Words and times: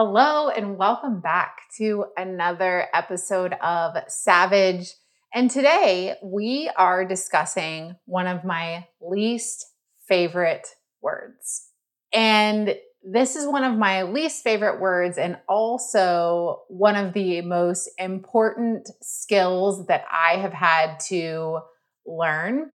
Hello, 0.00 0.48
and 0.48 0.78
welcome 0.78 1.18
back 1.18 1.62
to 1.76 2.04
another 2.16 2.86
episode 2.94 3.52
of 3.54 3.96
Savage. 4.06 4.94
And 5.34 5.50
today 5.50 6.14
we 6.22 6.70
are 6.76 7.04
discussing 7.04 7.96
one 8.04 8.28
of 8.28 8.44
my 8.44 8.86
least 9.00 9.66
favorite 10.06 10.68
words. 11.02 11.70
And 12.12 12.76
this 13.02 13.34
is 13.34 13.48
one 13.48 13.64
of 13.64 13.76
my 13.76 14.04
least 14.04 14.44
favorite 14.44 14.80
words, 14.80 15.18
and 15.18 15.36
also 15.48 16.62
one 16.68 16.94
of 16.94 17.12
the 17.12 17.40
most 17.40 17.90
important 17.98 18.88
skills 19.02 19.88
that 19.88 20.04
I 20.08 20.36
have 20.36 20.52
had 20.52 21.00
to 21.08 21.58
learn, 22.06 22.70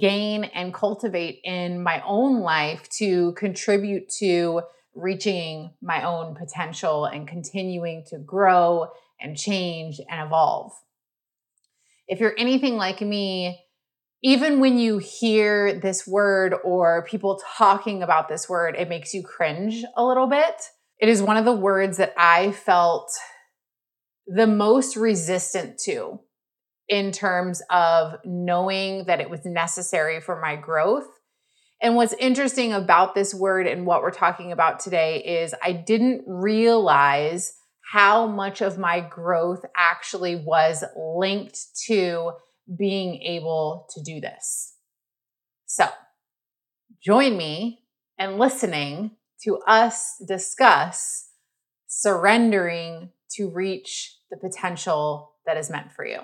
gain, 0.00 0.44
and 0.44 0.72
cultivate 0.72 1.40
in 1.44 1.82
my 1.82 2.02
own 2.06 2.40
life 2.40 2.88
to 3.00 3.32
contribute 3.32 4.08
to 4.20 4.62
reaching 4.94 5.72
my 5.82 6.04
own 6.04 6.34
potential 6.34 7.04
and 7.04 7.26
continuing 7.26 8.04
to 8.08 8.18
grow 8.18 8.88
and 9.20 9.36
change 9.36 10.00
and 10.10 10.26
evolve. 10.26 10.72
If 12.06 12.20
you're 12.20 12.34
anything 12.36 12.76
like 12.76 13.00
me, 13.00 13.60
even 14.22 14.60
when 14.60 14.78
you 14.78 14.98
hear 14.98 15.78
this 15.78 16.06
word 16.06 16.54
or 16.64 17.04
people 17.04 17.40
talking 17.56 18.02
about 18.02 18.28
this 18.28 18.48
word, 18.48 18.74
it 18.76 18.88
makes 18.88 19.12
you 19.12 19.22
cringe 19.22 19.84
a 19.96 20.04
little 20.04 20.26
bit. 20.26 20.54
It 20.98 21.08
is 21.08 21.22
one 21.22 21.36
of 21.36 21.44
the 21.44 21.52
words 21.52 21.98
that 21.98 22.14
I 22.16 22.52
felt 22.52 23.10
the 24.26 24.46
most 24.46 24.96
resistant 24.96 25.78
to 25.84 26.20
in 26.88 27.12
terms 27.12 27.62
of 27.70 28.16
knowing 28.24 29.04
that 29.06 29.20
it 29.20 29.28
was 29.28 29.44
necessary 29.44 30.20
for 30.20 30.40
my 30.40 30.56
growth 30.56 31.06
and 31.84 31.96
what's 31.96 32.14
interesting 32.14 32.72
about 32.72 33.14
this 33.14 33.34
word 33.34 33.66
and 33.66 33.84
what 33.84 34.00
we're 34.00 34.10
talking 34.10 34.52
about 34.52 34.80
today 34.80 35.22
is 35.22 35.54
I 35.62 35.72
didn't 35.72 36.24
realize 36.26 37.52
how 37.92 38.26
much 38.26 38.62
of 38.62 38.78
my 38.78 39.00
growth 39.00 39.66
actually 39.76 40.34
was 40.34 40.82
linked 40.96 41.58
to 41.86 42.32
being 42.78 43.20
able 43.20 43.86
to 43.90 44.02
do 44.02 44.18
this. 44.18 44.76
So, 45.66 45.84
join 47.04 47.36
me 47.36 47.82
and 48.18 48.38
listening 48.38 49.10
to 49.42 49.58
us 49.66 50.14
discuss 50.26 51.28
surrendering 51.86 53.10
to 53.32 53.50
reach 53.50 54.16
the 54.30 54.38
potential 54.38 55.34
that 55.44 55.58
is 55.58 55.68
meant 55.68 55.92
for 55.92 56.06
you. 56.06 56.20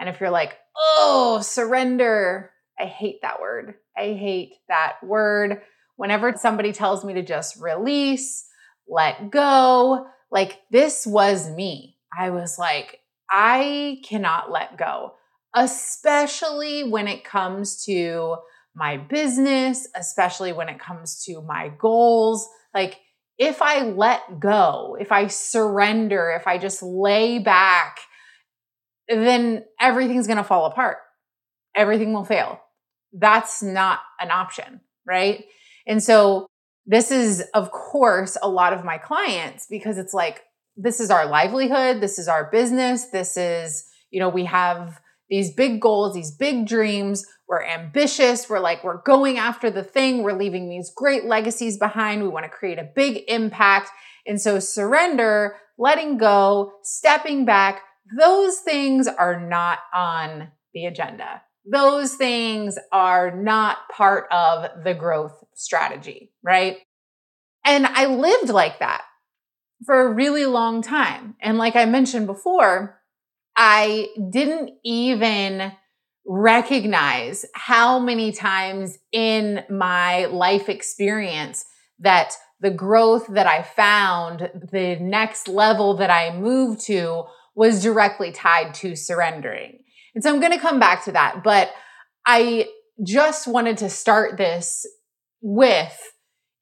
And 0.00 0.08
if 0.08 0.18
you're 0.18 0.30
like, 0.30 0.58
oh, 0.76 1.38
surrender, 1.44 2.50
I 2.76 2.86
hate 2.86 3.22
that 3.22 3.40
word. 3.40 3.76
I 3.96 4.14
hate 4.14 4.54
that 4.68 4.94
word. 5.02 5.62
Whenever 5.96 6.34
somebody 6.36 6.72
tells 6.72 7.04
me 7.04 7.14
to 7.14 7.22
just 7.22 7.60
release, 7.60 8.44
let 8.88 9.30
go, 9.30 10.06
like 10.30 10.60
this 10.70 11.06
was 11.06 11.50
me. 11.50 11.96
I 12.16 12.30
was 12.30 12.58
like, 12.58 12.98
I 13.30 14.00
cannot 14.04 14.50
let 14.50 14.76
go, 14.76 15.14
especially 15.54 16.84
when 16.84 17.08
it 17.08 17.24
comes 17.24 17.84
to 17.84 18.36
my 18.74 18.96
business, 18.96 19.86
especially 19.94 20.52
when 20.52 20.68
it 20.68 20.80
comes 20.80 21.22
to 21.24 21.42
my 21.42 21.70
goals. 21.78 22.48
Like, 22.74 22.98
if 23.38 23.60
I 23.62 23.82
let 23.82 24.40
go, 24.40 24.96
if 25.00 25.12
I 25.12 25.26
surrender, 25.26 26.30
if 26.38 26.46
I 26.46 26.58
just 26.58 26.82
lay 26.82 27.38
back, 27.38 27.98
then 29.08 29.64
everything's 29.80 30.26
going 30.26 30.36
to 30.38 30.44
fall 30.44 30.66
apart. 30.66 30.98
Everything 31.74 32.12
will 32.12 32.24
fail 32.24 32.60
that's 33.12 33.62
not 33.62 34.00
an 34.20 34.30
option, 34.30 34.80
right? 35.06 35.44
And 35.86 36.02
so 36.02 36.46
this 36.86 37.10
is, 37.10 37.44
of 37.54 37.70
course, 37.70 38.36
a 38.42 38.48
lot 38.48 38.72
of 38.72 38.84
my 38.84 38.98
clients 38.98 39.66
because 39.68 39.98
it's 39.98 40.14
like, 40.14 40.42
this 40.76 41.00
is 41.00 41.10
our 41.10 41.26
livelihood, 41.26 42.00
this 42.00 42.18
is 42.18 42.28
our 42.28 42.50
business, 42.50 43.06
this 43.10 43.36
is, 43.36 43.84
you 44.10 44.20
know, 44.20 44.28
we 44.28 44.46
have 44.46 45.00
these 45.28 45.54
big 45.54 45.80
goals, 45.80 46.14
these 46.14 46.30
big 46.30 46.66
dreams. 46.66 47.24
We're 47.48 47.64
ambitious. 47.64 48.48
We're 48.48 48.60
like, 48.60 48.84
we're 48.84 49.02
going 49.02 49.38
after 49.38 49.70
the 49.70 49.82
thing. 49.82 50.22
We're 50.22 50.38
leaving 50.38 50.68
these 50.68 50.92
great 50.94 51.24
legacies 51.24 51.78
behind. 51.78 52.22
We 52.22 52.28
want 52.28 52.44
to 52.44 52.50
create 52.50 52.78
a 52.78 52.90
big 52.94 53.22
impact. 53.28 53.90
And 54.26 54.40
so, 54.40 54.58
surrender, 54.58 55.56
letting 55.78 56.18
go, 56.18 56.72
stepping 56.82 57.44
back, 57.44 57.82
those 58.18 58.58
things 58.58 59.06
are 59.06 59.40
not 59.40 59.78
on 59.94 60.48
the 60.74 60.86
agenda 60.86 61.42
those 61.64 62.14
things 62.14 62.78
are 62.90 63.30
not 63.30 63.88
part 63.94 64.26
of 64.32 64.84
the 64.84 64.94
growth 64.94 65.44
strategy, 65.54 66.32
right? 66.42 66.78
And 67.64 67.86
I 67.86 68.06
lived 68.06 68.48
like 68.48 68.80
that 68.80 69.02
for 69.84 70.00
a 70.00 70.12
really 70.12 70.46
long 70.46 70.82
time. 70.82 71.36
And 71.40 71.58
like 71.58 71.76
I 71.76 71.84
mentioned 71.84 72.26
before, 72.26 73.00
I 73.56 74.08
didn't 74.30 74.70
even 74.84 75.72
recognize 76.26 77.44
how 77.54 77.98
many 77.98 78.32
times 78.32 78.98
in 79.12 79.64
my 79.68 80.26
life 80.26 80.68
experience 80.68 81.64
that 81.98 82.32
the 82.60 82.70
growth 82.70 83.26
that 83.28 83.46
I 83.46 83.62
found, 83.62 84.48
the 84.72 84.96
next 85.00 85.48
level 85.48 85.96
that 85.96 86.10
I 86.10 86.36
moved 86.36 86.80
to 86.86 87.24
was 87.54 87.82
directly 87.82 88.32
tied 88.32 88.74
to 88.74 88.96
surrendering. 88.96 89.80
And 90.14 90.22
so 90.22 90.32
I'm 90.32 90.40
going 90.40 90.52
to 90.52 90.58
come 90.58 90.78
back 90.78 91.04
to 91.04 91.12
that. 91.12 91.42
But 91.42 91.70
I 92.26 92.68
just 93.04 93.46
wanted 93.46 93.78
to 93.78 93.88
start 93.88 94.36
this 94.36 94.86
with 95.40 95.98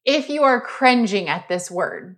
if 0.05 0.29
you 0.29 0.43
are 0.43 0.59
cringing 0.59 1.29
at 1.29 1.47
this 1.47 1.69
word, 1.69 2.17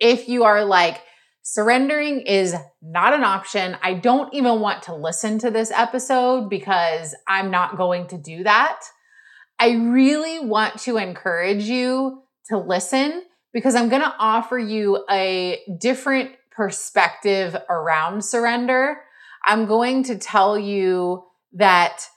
if 0.00 0.28
you 0.28 0.44
are 0.44 0.64
like, 0.64 1.00
surrendering 1.42 2.22
is 2.22 2.56
not 2.82 3.12
an 3.12 3.22
option. 3.22 3.76
I 3.82 3.94
don't 3.94 4.32
even 4.34 4.60
want 4.60 4.84
to 4.84 4.94
listen 4.94 5.38
to 5.40 5.50
this 5.50 5.70
episode 5.70 6.48
because 6.48 7.14
I'm 7.28 7.50
not 7.50 7.76
going 7.76 8.08
to 8.08 8.18
do 8.18 8.44
that. 8.44 8.80
I 9.58 9.72
really 9.72 10.40
want 10.40 10.80
to 10.80 10.96
encourage 10.96 11.64
you 11.64 12.22
to 12.48 12.58
listen 12.58 13.22
because 13.52 13.74
I'm 13.74 13.88
going 13.88 14.02
to 14.02 14.14
offer 14.18 14.58
you 14.58 15.04
a 15.08 15.60
different 15.78 16.32
perspective 16.50 17.56
around 17.68 18.24
surrender 18.24 18.96
I'm 19.46 19.66
going 19.66 20.04
to 20.04 20.18
tell 20.18 20.58
you 20.58 21.24
that 21.52 22.08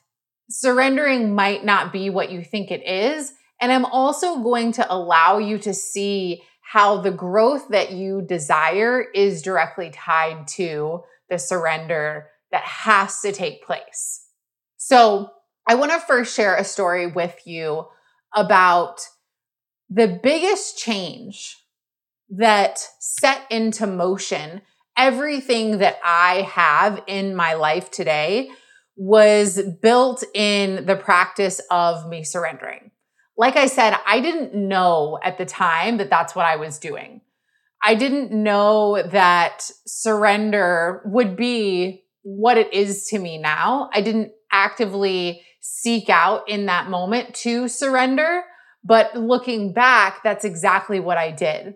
surrendering 0.50 1.36
might 1.36 1.66
not 1.66 1.92
be 1.92 2.10
what 2.10 2.32
you 2.32 2.44
think 2.44 2.72
it 2.72 2.86
is. 2.86 3.34
And 3.60 3.72
I'm 3.72 3.86
also 3.86 4.42
going 4.42 4.72
to 4.74 4.94
allow 4.94 5.40
you 5.40 5.58
to 5.60 5.74
see 5.74 6.44
how 6.62 7.02
the 7.02 7.12
growth 7.12 7.70
that 7.70 7.92
you 7.92 8.22
desire 8.22 9.02
is 9.02 9.42
directly 9.42 9.90
tied 9.90 10.48
to 10.48 11.02
the 11.30 11.40
surrender 11.40 12.28
that 12.52 12.64
has 12.64 13.22
to 13.22 13.32
take 13.32 13.66
place. 13.66 14.26
So, 14.78 15.32
I 15.70 15.76
want 15.76 15.92
to 15.92 16.00
first 16.00 16.34
share 16.34 16.56
a 16.56 16.64
story 16.64 17.08
with 17.08 17.46
you 17.46 17.88
about 18.34 19.02
the 19.90 20.08
biggest 20.08 20.78
change 20.78 21.58
that 22.30 22.80
set 23.00 23.42
into 23.50 23.86
motion 23.86 24.62
everything 24.98 25.78
that 25.78 25.98
I 26.04 26.42
have 26.42 27.04
in 27.08 27.36
my 27.36 27.54
life 27.54 27.92
today 27.92 28.50
was 28.96 29.62
built 29.82 30.24
in 30.34 30.86
the 30.86 30.96
practice 30.96 31.62
of 31.70 32.10
me 32.10 32.24
surrendering. 32.24 32.92
Like 33.38 33.56
I 33.56 33.68
said, 33.68 33.96
I 34.08 34.20
didn't 34.20 34.56
know 34.56 35.20
at 35.24 35.38
the 35.38 35.46
time 35.46 35.98
that 35.98 36.10
that's 36.10 36.36
what 36.36 36.48
I 36.48 36.56
was 36.56 36.80
doing. 36.80 37.22
I 37.84 37.94
didn't 37.94 38.32
know 38.32 39.04
that 39.04 39.70
surrender 39.86 41.04
would 41.06 41.38
be 41.38 42.04
what 42.24 42.58
it 42.58 42.74
is 42.74 43.06
to 43.10 43.20
me 43.20 43.38
now. 43.38 43.90
I 43.94 44.02
didn't 44.02 44.32
actively 44.52 45.44
seek 45.62 46.10
out 46.10 46.50
in 46.50 46.66
that 46.66 46.90
moment 46.90 47.36
to 47.36 47.68
surrender, 47.68 48.42
but 48.84 49.16
looking 49.16 49.74
back, 49.74 50.24
that's 50.24 50.44
exactly 50.44 51.00
what 51.00 51.20
I 51.20 51.30
did. 51.30 51.76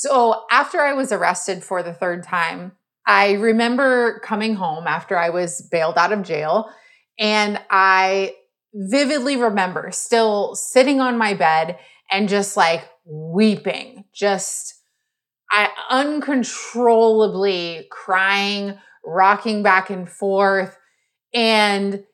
So 0.00 0.44
after 0.50 0.80
I 0.80 0.94
was 0.94 1.12
arrested 1.12 1.62
for 1.62 1.82
the 1.82 1.92
third 1.92 2.22
time, 2.22 2.72
I 3.06 3.32
remember 3.32 4.18
coming 4.20 4.54
home 4.54 4.86
after 4.86 5.18
I 5.18 5.28
was 5.28 5.60
bailed 5.60 5.98
out 5.98 6.10
of 6.10 6.22
jail 6.22 6.70
and 7.18 7.60
I 7.68 8.34
vividly 8.72 9.36
remember 9.36 9.90
still 9.92 10.54
sitting 10.54 11.02
on 11.02 11.18
my 11.18 11.34
bed 11.34 11.78
and 12.10 12.30
just 12.30 12.56
like 12.56 12.88
weeping, 13.04 14.04
just 14.14 14.72
I 15.52 15.68
uncontrollably 15.90 17.86
crying, 17.90 18.78
rocking 19.04 19.62
back 19.62 19.90
and 19.90 20.08
forth. 20.08 20.78
And 21.34 22.04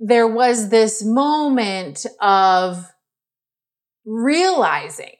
there 0.00 0.26
was 0.26 0.70
this 0.70 1.04
moment 1.04 2.06
of 2.20 2.90
realizing 4.04 5.14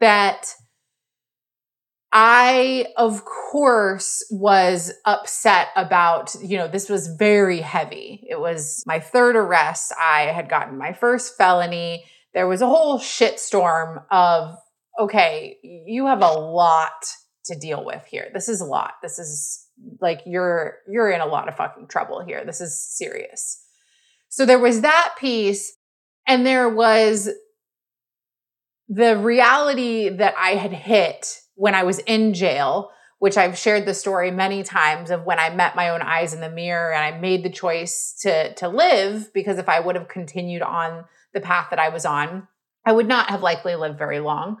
that 0.00 0.54
I, 2.16 2.86
of 2.96 3.24
course, 3.24 4.24
was 4.30 4.92
upset 5.04 5.68
about, 5.74 6.32
you 6.40 6.56
know, 6.56 6.68
this 6.68 6.88
was 6.88 7.08
very 7.08 7.60
heavy. 7.60 8.24
It 8.30 8.38
was 8.38 8.84
my 8.86 9.00
third 9.00 9.34
arrest. 9.34 9.92
I 10.00 10.26
had 10.26 10.48
gotten 10.48 10.78
my 10.78 10.92
first 10.92 11.36
felony. 11.36 12.04
There 12.32 12.46
was 12.46 12.62
a 12.62 12.68
whole 12.68 13.00
shitstorm 13.00 14.04
of, 14.12 14.56
okay, 14.96 15.58
you 15.64 16.06
have 16.06 16.22
a 16.22 16.30
lot 16.30 17.04
to 17.46 17.58
deal 17.58 17.84
with 17.84 18.06
here. 18.06 18.30
This 18.32 18.48
is 18.48 18.60
a 18.60 18.64
lot. 18.64 18.92
This 19.02 19.18
is 19.18 19.66
like 20.00 20.20
you're 20.24 20.78
you're 20.88 21.10
in 21.10 21.20
a 21.20 21.26
lot 21.26 21.48
of 21.48 21.56
fucking 21.56 21.88
trouble 21.88 22.24
here. 22.24 22.44
This 22.44 22.60
is 22.60 22.80
serious. 22.80 23.60
So 24.28 24.46
there 24.46 24.60
was 24.60 24.82
that 24.82 25.14
piece 25.18 25.76
and 26.28 26.46
there 26.46 26.68
was 26.68 27.28
the 28.88 29.16
reality 29.18 30.10
that 30.10 30.34
I 30.38 30.50
had 30.50 30.72
hit 30.72 31.40
when 31.54 31.74
I 31.74 31.82
was 31.82 31.98
in 32.00 32.34
jail, 32.34 32.90
which 33.18 33.36
I've 33.36 33.56
shared 33.56 33.86
the 33.86 33.94
story 33.94 34.30
many 34.30 34.62
times 34.62 35.10
of 35.10 35.24
when 35.24 35.38
I 35.38 35.54
met 35.54 35.76
my 35.76 35.90
own 35.90 36.02
eyes 36.02 36.34
in 36.34 36.40
the 36.40 36.50
mirror 36.50 36.92
and 36.92 37.02
I 37.02 37.18
made 37.18 37.42
the 37.42 37.50
choice 37.50 38.14
to 38.22 38.52
to 38.54 38.68
live 38.68 39.32
because 39.32 39.58
if 39.58 39.68
I 39.68 39.80
would 39.80 39.96
have 39.96 40.08
continued 40.08 40.62
on 40.62 41.04
the 41.32 41.40
path 41.40 41.68
that 41.70 41.78
I 41.78 41.88
was 41.88 42.04
on, 42.04 42.48
I 42.84 42.92
would 42.92 43.08
not 43.08 43.30
have 43.30 43.42
likely 43.42 43.76
lived 43.76 43.98
very 43.98 44.20
long. 44.20 44.58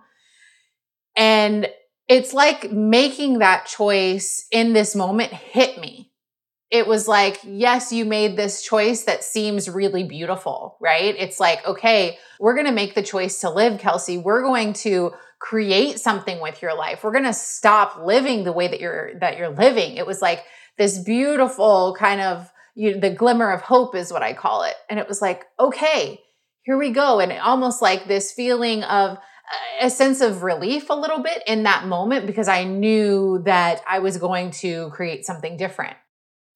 And 1.16 1.68
it's 2.08 2.34
like 2.34 2.70
making 2.70 3.38
that 3.38 3.66
choice 3.66 4.46
in 4.50 4.72
this 4.72 4.94
moment 4.94 5.32
hit 5.32 5.78
me 5.80 6.12
it 6.74 6.88
was 6.88 7.06
like, 7.06 7.38
yes, 7.44 7.92
you 7.92 8.04
made 8.04 8.36
this 8.36 8.60
choice 8.60 9.04
that 9.04 9.22
seems 9.22 9.70
really 9.70 10.02
beautiful, 10.02 10.76
right? 10.80 11.14
It's 11.16 11.38
like, 11.38 11.64
okay, 11.64 12.18
we're 12.40 12.54
going 12.54 12.66
to 12.66 12.72
make 12.72 12.96
the 12.96 13.02
choice 13.02 13.40
to 13.42 13.50
live, 13.50 13.78
Kelsey. 13.78 14.18
We're 14.18 14.42
going 14.42 14.72
to 14.72 15.12
create 15.44 16.00
something 16.00 16.40
with 16.40 16.62
your 16.62 16.74
life. 16.74 17.04
We're 17.04 17.12
going 17.12 17.24
to 17.24 17.34
stop 17.34 18.00
living 18.02 18.44
the 18.44 18.52
way 18.52 18.66
that 18.66 18.80
you're 18.80 19.18
that 19.18 19.36
you're 19.36 19.50
living. 19.50 19.98
It 19.98 20.06
was 20.06 20.22
like 20.22 20.42
this 20.78 20.98
beautiful 20.98 21.94
kind 21.98 22.22
of 22.22 22.50
you, 22.74 22.98
the 22.98 23.10
glimmer 23.10 23.52
of 23.52 23.60
hope 23.60 23.94
is 23.94 24.10
what 24.10 24.22
I 24.22 24.32
call 24.32 24.62
it. 24.62 24.74
And 24.88 24.98
it 24.98 25.06
was 25.06 25.20
like, 25.20 25.44
okay, 25.60 26.18
here 26.62 26.78
we 26.78 26.90
go. 26.90 27.20
And 27.20 27.30
almost 27.32 27.82
like 27.82 28.08
this 28.08 28.32
feeling 28.32 28.84
of 28.84 29.18
uh, 29.18 29.18
a 29.82 29.90
sense 29.90 30.22
of 30.22 30.42
relief 30.42 30.88
a 30.88 30.94
little 30.94 31.22
bit 31.22 31.42
in 31.46 31.64
that 31.64 31.86
moment 31.86 32.26
because 32.26 32.48
I 32.48 32.64
knew 32.64 33.42
that 33.44 33.82
I 33.86 33.98
was 33.98 34.16
going 34.16 34.50
to 34.62 34.88
create 34.90 35.26
something 35.26 35.58
different. 35.58 35.96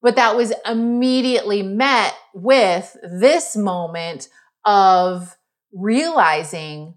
But 0.00 0.16
that 0.16 0.34
was 0.34 0.54
immediately 0.64 1.62
met 1.62 2.14
with 2.32 2.96
this 3.02 3.54
moment 3.54 4.28
of 4.64 5.36
realizing 5.74 6.94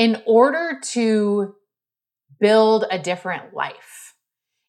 in 0.00 0.22
order 0.24 0.80
to 0.82 1.54
build 2.40 2.86
a 2.90 2.98
different 2.98 3.52
life, 3.52 4.14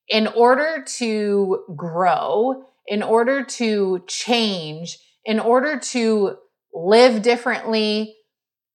in 0.09 0.27
order 0.27 0.83
to 0.85 1.63
grow, 1.73 2.65
in 2.85 3.01
order 3.01 3.41
to 3.45 4.03
change, 4.07 4.97
in 5.23 5.39
order 5.39 5.79
to 5.79 6.35
live 6.73 7.21
differently, 7.21 8.13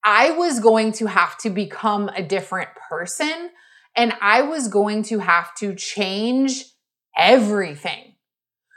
I 0.03 0.31
was 0.31 0.59
going 0.59 0.93
to 0.93 1.07
have 1.09 1.37
to 1.41 1.51
become 1.51 2.09
a 2.09 2.23
different 2.23 2.71
person 2.89 3.51
and 3.95 4.15
I 4.23 4.41
was 4.41 4.69
going 4.69 5.03
to 5.05 5.19
have 5.19 5.55
to 5.57 5.75
change 5.75 6.65
everything. 7.19 8.15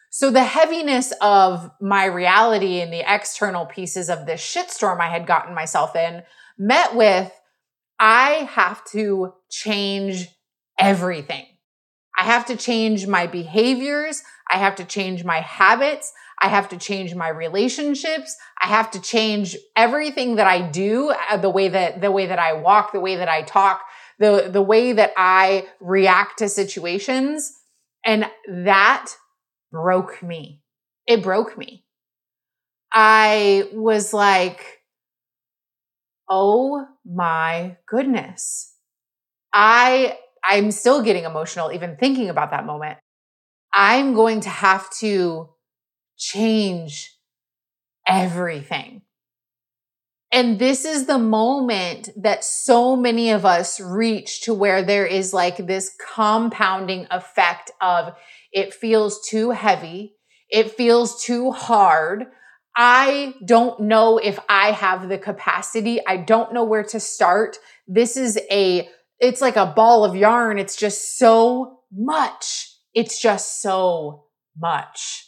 So 0.09 0.31
the 0.31 0.43
heaviness 0.43 1.13
of 1.21 1.71
my 1.79 2.03
reality 2.07 2.81
and 2.81 2.91
the 2.91 3.05
external 3.07 3.65
pieces 3.65 4.09
of 4.09 4.25
this 4.25 4.41
shitstorm 4.41 4.99
I 4.99 5.07
had 5.07 5.25
gotten 5.25 5.55
myself 5.55 5.95
in 5.95 6.23
met 6.57 6.93
with 6.93 7.31
I 7.99 8.49
have 8.51 8.83
to 8.91 9.33
change 9.49 10.27
everything. 10.79 11.45
I 12.17 12.23
have 12.23 12.45
to 12.47 12.55
change 12.57 13.07
my 13.07 13.27
behaviors. 13.27 14.21
I 14.49 14.57
have 14.57 14.75
to 14.75 14.85
change 14.85 15.23
my 15.23 15.39
habits. 15.41 16.11
I 16.41 16.47
have 16.47 16.69
to 16.69 16.77
change 16.77 17.15
my 17.15 17.29
relationships. 17.29 18.35
I 18.61 18.67
have 18.67 18.91
to 18.91 19.01
change 19.01 19.57
everything 19.75 20.35
that 20.35 20.47
I 20.47 20.61
do, 20.61 21.13
uh, 21.29 21.37
the 21.37 21.49
way 21.49 21.69
that 21.69 22.01
the 22.01 22.11
way 22.11 22.27
that 22.27 22.39
I 22.39 22.53
walk, 22.53 22.93
the 22.93 22.99
way 22.99 23.17
that 23.17 23.29
I 23.29 23.41
talk, 23.43 23.81
the 24.19 24.49
the 24.51 24.61
way 24.61 24.93
that 24.93 25.11
I 25.17 25.67
react 25.81 26.39
to 26.39 26.49
situations. 26.49 27.53
And 28.05 28.25
that 28.47 29.11
broke 29.71 30.23
me. 30.23 30.61
It 31.05 31.21
broke 31.23 31.57
me. 31.57 31.85
I 32.91 33.69
was 33.73 34.13
like, 34.13 34.78
oh 36.29 36.85
my 37.05 37.77
goodness. 37.87 38.73
I, 39.53 40.17
I'm 40.43 40.71
still 40.71 41.01
getting 41.03 41.25
emotional 41.25 41.71
even 41.71 41.97
thinking 41.97 42.29
about 42.29 42.51
that 42.51 42.65
moment. 42.65 42.97
I'm 43.73 44.13
going 44.13 44.41
to 44.41 44.49
have 44.49 44.89
to 44.99 45.49
change 46.17 47.15
everything. 48.07 49.01
And 50.31 50.59
this 50.59 50.85
is 50.85 51.05
the 51.07 51.17
moment 51.17 52.09
that 52.15 52.43
so 52.43 52.95
many 52.95 53.31
of 53.31 53.45
us 53.45 53.79
reach 53.79 54.41
to 54.41 54.53
where 54.53 54.83
there 54.83 55.05
is 55.05 55.33
like 55.33 55.57
this 55.57 55.95
compounding 56.13 57.07
effect 57.09 57.71
of 57.81 58.13
it 58.51 58.73
feels 58.73 59.27
too 59.27 59.51
heavy. 59.51 60.15
It 60.49 60.71
feels 60.71 61.23
too 61.23 61.51
hard. 61.51 62.27
I 62.75 63.33
don't 63.45 63.81
know 63.81 64.17
if 64.17 64.39
I 64.47 64.71
have 64.71 65.09
the 65.09 65.17
capacity. 65.17 65.99
I 66.05 66.17
don't 66.17 66.53
know 66.53 66.63
where 66.63 66.83
to 66.83 66.99
start. 66.99 67.57
This 67.87 68.15
is 68.15 68.39
a, 68.51 68.87
it's 69.19 69.41
like 69.41 69.55
a 69.55 69.73
ball 69.75 70.05
of 70.05 70.15
yarn. 70.15 70.59
It's 70.59 70.75
just 70.75 71.17
so 71.17 71.79
much. 71.91 72.73
It's 72.93 73.19
just 73.19 73.61
so 73.61 74.25
much. 74.57 75.25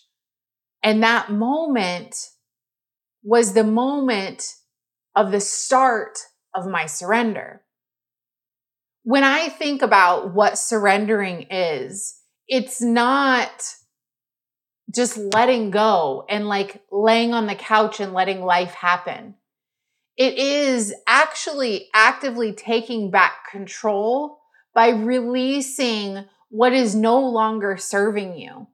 And 0.83 1.03
that 1.03 1.31
moment 1.31 2.15
was 3.23 3.53
the 3.53 3.63
moment 3.63 4.43
of 5.15 5.31
the 5.31 5.41
start 5.41 6.17
of 6.55 6.67
my 6.67 6.85
surrender. 6.85 7.61
When 9.03 9.23
I 9.23 9.49
think 9.49 9.81
about 9.81 10.33
what 10.33 10.57
surrendering 10.57 11.47
is, 11.49 12.15
it's 12.47 12.81
not 12.81 13.49
just 14.93 15.17
letting 15.17 15.71
go 15.71 16.25
and 16.29 16.47
like 16.47 16.83
laying 16.91 17.33
on 17.33 17.47
the 17.47 17.55
couch 17.55 17.99
and 17.99 18.13
letting 18.13 18.41
life 18.43 18.73
happen. 18.73 19.35
It 20.17 20.37
is 20.37 20.93
actually 21.07 21.89
actively 21.93 22.53
taking 22.53 23.11
back 23.11 23.49
control 23.49 24.39
by 24.73 24.89
releasing 24.89 26.25
what 26.49 26.73
is 26.73 26.95
no 26.95 27.19
longer 27.19 27.77
serving 27.77 28.37
you. 28.37 28.67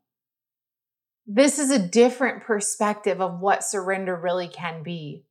This 1.25 1.59
is 1.59 1.71
a 1.71 1.79
different 1.79 2.43
perspective 2.43 3.21
of 3.21 3.39
what 3.39 3.63
surrender 3.63 4.15
really 4.15 4.47
can 4.47 4.81
be. 4.81 5.25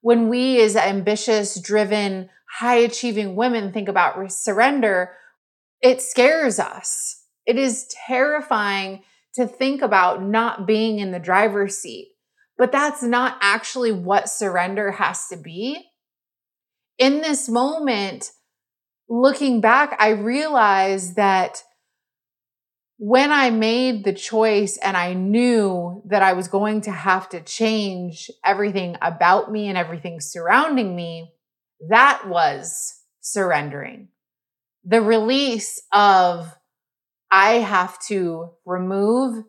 When 0.00 0.28
we, 0.28 0.60
as 0.60 0.76
ambitious, 0.76 1.60
driven, 1.60 2.30
high 2.58 2.76
achieving 2.76 3.36
women, 3.36 3.72
think 3.72 3.88
about 3.88 4.32
surrender, 4.32 5.12
it 5.80 6.00
scares 6.00 6.58
us 6.58 7.26
it 7.46 7.56
is 7.56 7.86
terrifying 8.06 9.04
to 9.36 9.46
think 9.46 9.82
about 9.82 10.22
not 10.22 10.66
being 10.66 10.98
in 10.98 11.12
the 11.12 11.18
driver's 11.18 11.78
seat, 11.78 12.08
but 12.58 12.72
that's 12.72 13.02
not 13.02 13.38
actually 13.40 13.92
what 13.92 14.28
surrender 14.28 14.92
has 14.92 15.28
to 15.28 15.36
be. 15.36 15.86
In 16.98 17.20
this 17.20 17.48
moment, 17.48 18.30
looking 19.08 19.60
back, 19.60 19.96
I 19.98 20.10
realized 20.10 21.16
that 21.16 21.62
when 22.98 23.30
I 23.30 23.50
made 23.50 24.04
the 24.04 24.14
choice 24.14 24.78
and 24.78 24.96
I 24.96 25.12
knew 25.12 26.02
that 26.06 26.22
I 26.22 26.32
was 26.32 26.48
going 26.48 26.80
to 26.82 26.90
have 26.90 27.28
to 27.30 27.42
change 27.42 28.30
everything 28.44 28.96
about 29.02 29.52
me 29.52 29.68
and 29.68 29.76
everything 29.76 30.20
surrounding 30.20 30.96
me, 30.96 31.30
that 31.90 32.26
was 32.26 33.02
surrendering. 33.20 34.08
The 34.84 35.02
release 35.02 35.82
of 35.92 36.54
I 37.30 37.54
have 37.54 37.98
to 38.06 38.50
remove 38.64 39.44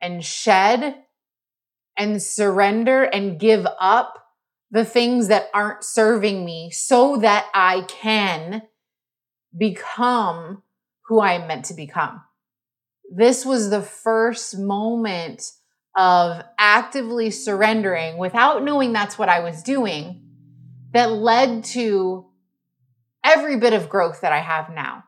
and 0.00 0.24
shed 0.24 0.96
and 1.96 2.22
surrender 2.22 3.04
and 3.04 3.38
give 3.38 3.66
up 3.78 4.14
the 4.70 4.84
things 4.84 5.28
that 5.28 5.50
aren't 5.52 5.84
serving 5.84 6.44
me 6.44 6.70
so 6.70 7.16
that 7.18 7.46
I 7.52 7.82
can 7.88 8.62
become 9.56 10.62
who 11.06 11.20
I 11.20 11.32
am 11.32 11.48
meant 11.48 11.66
to 11.66 11.74
become. 11.74 12.22
This 13.12 13.44
was 13.44 13.68
the 13.68 13.82
first 13.82 14.56
moment 14.58 15.42
of 15.96 16.44
actively 16.56 17.30
surrendering 17.30 18.16
without 18.16 18.62
knowing 18.62 18.92
that's 18.92 19.18
what 19.18 19.28
I 19.28 19.40
was 19.40 19.62
doing 19.62 20.22
that 20.92 21.10
led 21.10 21.64
to 21.64 22.26
every 23.24 23.56
bit 23.56 23.72
of 23.72 23.88
growth 23.88 24.20
that 24.20 24.32
I 24.32 24.38
have 24.38 24.70
now. 24.70 25.04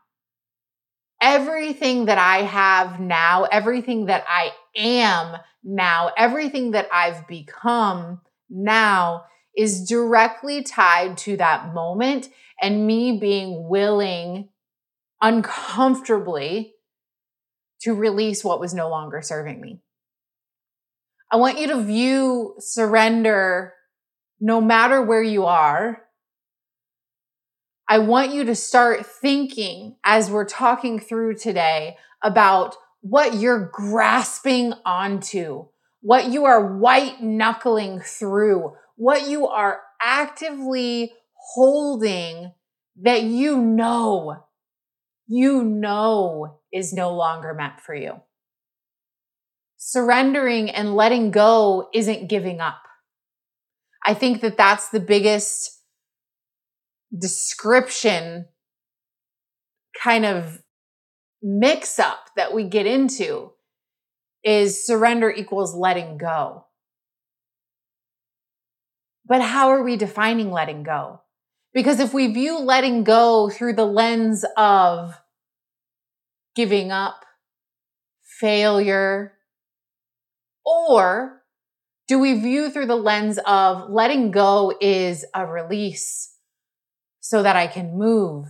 Everything 1.23 2.07
that 2.07 2.19
I 2.19 2.39
have 2.39 2.99
now, 2.99 3.45
everything 3.45 4.07
that 4.07 4.25
I 4.29 4.51
am 4.77 5.37
now, 5.63 6.11
everything 6.17 6.73
that 6.73 6.89
I've 6.93 7.29
become 7.29 8.21
now 8.51 9.25
is 9.57 9.89
directly 9.89 10.63
tied 10.63 11.17
to 11.19 11.37
that 11.37 11.73
moment 11.73 12.29
and 12.61 12.87
me 12.87 13.19
being 13.19 13.69
willing 13.69 14.49
uncomfortably 15.21 16.75
to 17.83 17.95
release 17.95 18.45
what 18.45 18.61
was 18.61 18.75
no 18.75 18.89
longer 18.89 19.23
serving 19.23 19.61
me. 19.61 19.81
I 21.31 21.37
want 21.37 21.59
you 21.59 21.69
to 21.69 21.83
view 21.83 22.55
surrender 22.59 23.75
no 24.41 24.61
matter 24.61 25.01
where 25.01 25.23
you 25.23 25.47
are. 25.47 26.02
I 27.93 27.99
want 27.99 28.33
you 28.33 28.45
to 28.45 28.55
start 28.55 29.05
thinking 29.05 29.97
as 30.03 30.31
we're 30.31 30.47
talking 30.47 30.99
through 30.99 31.35
today 31.35 31.99
about 32.23 32.75
what 33.03 33.35
you're 33.35 33.69
grasping 33.71 34.73
onto, 34.87 35.67
what 36.01 36.31
you 36.31 36.47
are 36.47 36.79
white 36.79 37.23
knuckling 37.23 38.01
through, 38.01 38.73
what 38.97 39.29
you 39.29 39.47
are 39.47 39.83
actively 40.01 41.13
holding 41.35 42.55
that 43.03 43.25
you 43.25 43.59
know, 43.59 44.47
you 45.27 45.63
know 45.63 46.61
is 46.73 46.95
no 46.95 47.15
longer 47.15 47.53
meant 47.53 47.79
for 47.79 47.95
you. 47.95 48.23
Surrendering 49.77 50.71
and 50.71 50.97
letting 50.97 51.31
go 51.31 51.91
isn't 51.93 52.31
giving 52.31 52.59
up. 52.59 52.81
I 54.07 54.15
think 54.15 54.41
that 54.41 54.57
that's 54.57 54.89
the 54.89 55.01
biggest 55.01 55.82
description 57.17 58.47
kind 60.01 60.25
of 60.25 60.63
mix 61.43 61.99
up 61.99 62.31
that 62.37 62.55
we 62.55 62.65
get 62.65 62.87
into 62.87 63.53
is 64.45 64.85
surrender 64.85 65.31
equals 65.31 65.75
letting 65.75 66.17
go. 66.17 66.67
But 69.27 69.43
how 69.43 69.69
are 69.69 69.83
we 69.83 69.97
defining 69.97 70.51
letting 70.51 70.83
go? 70.83 71.21
Because 71.73 72.01
if 72.01 72.13
we 72.13 72.33
view 72.33 72.59
letting 72.59 73.05
go 73.05 73.49
through 73.49 73.75
the 73.75 73.87
lens 73.87 74.45
of 74.57 75.15
giving 76.55 76.91
up, 76.91 77.25
failure, 78.41 79.33
or 80.65 81.43
do 82.09 82.19
we 82.19 82.39
view 82.41 82.69
through 82.71 82.87
the 82.87 82.97
lens 82.97 83.39
of 83.47 83.89
letting 83.89 84.31
go 84.31 84.75
is 84.81 85.25
a 85.35 85.47
release 85.47 86.32
so 87.23 87.43
that 87.43 87.57
I 87.57 87.69
can 87.69 87.97
move? 87.97 88.49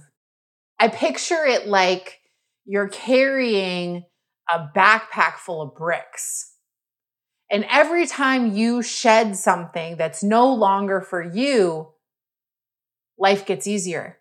I 0.80 0.88
picture 0.88 1.44
it 1.44 1.68
like 1.68 2.18
you're 2.64 2.88
carrying 2.88 4.04
a 4.50 4.66
backpack 4.74 5.34
full 5.34 5.62
of 5.62 5.76
bricks. 5.76 6.54
And 7.50 7.66
every 7.70 8.06
time 8.06 8.56
you 8.56 8.82
shed 8.82 9.36
something 9.36 9.96
that's 9.96 10.24
no 10.24 10.52
longer 10.54 11.02
for 11.02 11.22
you, 11.22 11.90
life 13.18 13.44
gets 13.46 13.66
easier. 13.66 14.18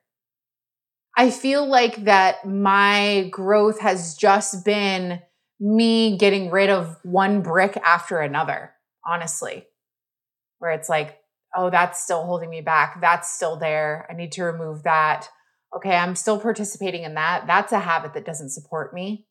I 1.17 1.29
feel 1.29 1.65
like 1.65 2.03
that 2.03 2.45
my 2.45 3.29
growth 3.31 3.79
has 3.79 4.15
just 4.15 4.65
been 4.65 5.21
me 5.59 6.17
getting 6.17 6.51
rid 6.51 6.69
of 6.69 6.97
one 7.03 7.41
brick 7.41 7.77
after 7.85 8.19
another, 8.19 8.71
honestly, 9.07 9.65
where 10.59 10.71
it's 10.71 10.89
like, 10.89 11.17
oh, 11.55 11.69
that's 11.69 12.03
still 12.03 12.25
holding 12.25 12.49
me 12.49 12.61
back. 12.61 13.01
That's 13.01 13.33
still 13.33 13.57
there. 13.57 14.07
I 14.09 14.13
need 14.13 14.31
to 14.33 14.43
remove 14.43 14.83
that. 14.83 15.27
Okay, 15.75 15.95
I'm 15.95 16.15
still 16.15 16.39
participating 16.39 17.03
in 17.03 17.13
that. 17.15 17.47
That's 17.47 17.71
a 17.71 17.79
habit 17.79 18.13
that 18.13 18.25
doesn't 18.25 18.49
support 18.49 18.93
me. 18.93 19.25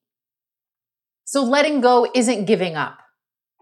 So 1.24 1.42
letting 1.44 1.80
go 1.80 2.10
isn't 2.14 2.46
giving 2.46 2.76
up. 2.76 2.98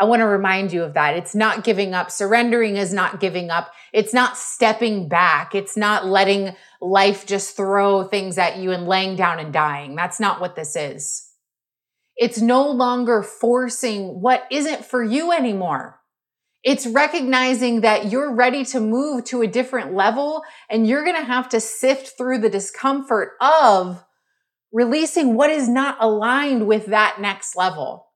I 0.00 0.04
want 0.04 0.20
to 0.20 0.26
remind 0.26 0.72
you 0.72 0.84
of 0.84 0.94
that. 0.94 1.16
It's 1.16 1.34
not 1.34 1.64
giving 1.64 1.92
up. 1.92 2.10
Surrendering 2.10 2.76
is 2.76 2.92
not 2.92 3.18
giving 3.18 3.50
up. 3.50 3.72
It's 3.92 4.14
not 4.14 4.36
stepping 4.36 5.08
back. 5.08 5.56
It's 5.56 5.76
not 5.76 6.06
letting 6.06 6.54
life 6.80 7.26
just 7.26 7.56
throw 7.56 8.04
things 8.04 8.38
at 8.38 8.58
you 8.58 8.70
and 8.70 8.86
laying 8.86 9.16
down 9.16 9.40
and 9.40 9.52
dying. 9.52 9.96
That's 9.96 10.20
not 10.20 10.40
what 10.40 10.54
this 10.54 10.76
is. 10.76 11.24
It's 12.16 12.40
no 12.40 12.70
longer 12.70 13.22
forcing 13.22 14.20
what 14.20 14.44
isn't 14.50 14.84
for 14.84 15.02
you 15.02 15.32
anymore. 15.32 15.97
It's 16.64 16.86
recognizing 16.86 17.82
that 17.82 18.10
you're 18.10 18.34
ready 18.34 18.64
to 18.66 18.80
move 18.80 19.24
to 19.26 19.42
a 19.42 19.46
different 19.46 19.94
level 19.94 20.42
and 20.68 20.86
you're 20.86 21.04
going 21.04 21.16
to 21.16 21.24
have 21.24 21.48
to 21.50 21.60
sift 21.60 22.18
through 22.18 22.38
the 22.38 22.50
discomfort 22.50 23.32
of 23.40 24.04
releasing 24.72 25.34
what 25.34 25.50
is 25.50 25.68
not 25.68 25.96
aligned 26.00 26.66
with 26.66 26.86
that 26.86 27.20
next 27.20 27.56
level 27.56 28.08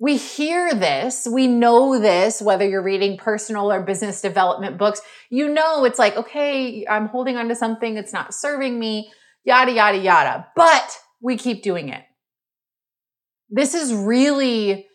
we 0.00 0.16
hear 0.16 0.72
this, 0.74 1.28
we 1.30 1.46
know 1.46 2.00
this, 2.00 2.40
whether 2.40 2.66
you're 2.66 2.82
reading 2.82 3.18
personal 3.18 3.70
or 3.70 3.82
business 3.82 4.22
development 4.22 4.78
books, 4.78 5.02
you 5.28 5.52
know 5.52 5.84
it's 5.84 5.98
like, 5.98 6.16
okay, 6.16 6.86
I'm 6.88 7.08
holding 7.08 7.36
on 7.36 7.48
to 7.48 7.54
something, 7.54 7.98
it's 7.98 8.12
not 8.12 8.32
serving 8.32 8.78
me, 8.80 9.12
yada, 9.44 9.72
yada, 9.72 9.98
yada. 9.98 10.46
But 10.56 10.96
we 11.20 11.36
keep 11.36 11.62
doing 11.62 11.90
it. 11.90 12.02
This 13.50 13.74
is 13.74 13.92
really 13.92 14.86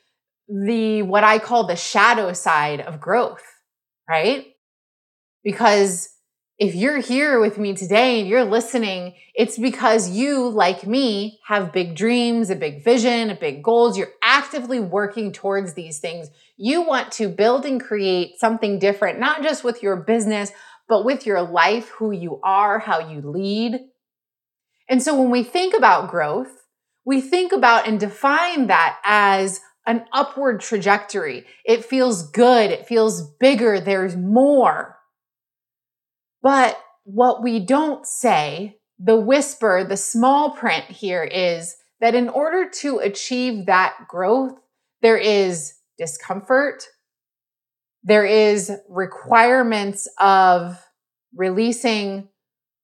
the 0.48 1.02
what 1.02 1.24
I 1.24 1.40
call 1.40 1.68
the 1.68 1.76
shadow 1.76 2.34
side 2.34 2.82
of 2.82 3.00
growth, 3.00 3.44
right? 4.10 4.48
Because 5.44 6.10
if 6.58 6.74
you're 6.74 7.00
here 7.00 7.40
with 7.40 7.58
me 7.58 7.76
today 7.76 8.20
and 8.20 8.30
you're 8.30 8.46
listening, 8.46 9.16
it's 9.34 9.58
because 9.58 10.10
you, 10.10 10.48
like 10.48 10.88
me, 10.88 11.40
have 11.48 11.74
big 11.74 11.96
dreams, 11.96 12.50
a 12.50 12.56
big 12.56 12.84
vision, 12.84 13.30
a 13.30 13.36
big 13.36 13.62
goals. 13.62 13.98
You're 13.98 14.14
actively 14.24 14.80
working 14.80 15.34
towards 15.34 15.74
these 15.74 16.00
things. 16.00 16.30
You 16.56 16.82
want 16.82 17.12
to 17.14 17.28
build 17.28 17.66
and 17.66 17.82
create 17.82 18.40
something 18.40 18.80
different, 18.80 19.20
not 19.20 19.44
just 19.44 19.66
with 19.66 19.84
your 19.84 19.98
business, 19.98 20.52
but 20.88 21.04
with 21.04 21.26
your 21.26 21.42
life, 21.42 21.90
who 21.90 22.12
you 22.12 22.40
are, 22.42 22.80
how 22.80 23.00
you 23.00 23.22
lead. 23.22 23.80
And 24.88 25.04
so 25.04 25.20
when 25.20 25.32
we 25.32 25.44
think 25.44 25.76
about 25.76 26.10
growth, 26.10 26.64
we 27.06 27.20
think 27.20 27.52
about 27.52 27.88
and 27.88 28.00
define 28.00 28.68
that 28.68 28.98
as 29.04 29.60
an 29.86 30.06
upward 30.12 30.62
trajectory. 30.62 31.46
It 31.64 31.86
feels 31.86 32.30
good. 32.32 32.72
It 32.72 32.88
feels 32.88 33.22
bigger. 33.40 33.80
There's 33.80 34.16
more. 34.16 34.98
But 36.42 36.78
what 37.04 37.44
we 37.44 37.60
don't 37.60 38.06
say, 38.06 38.78
the 39.00 39.16
whisper, 39.16 39.84
the 39.88 39.98
small 39.98 40.52
print 40.52 40.86
here 40.86 41.24
is 41.24 41.76
that 42.02 42.16
in 42.16 42.30
order 42.30 42.70
to 42.82 43.00
achieve 43.00 43.68
that 43.68 43.96
growth, 44.08 44.54
there 45.02 45.18
is 45.18 45.74
discomfort, 45.98 46.84
there 48.04 48.26
is 48.26 48.72
requirements 48.90 50.08
of 50.20 50.80
releasing 51.36 52.28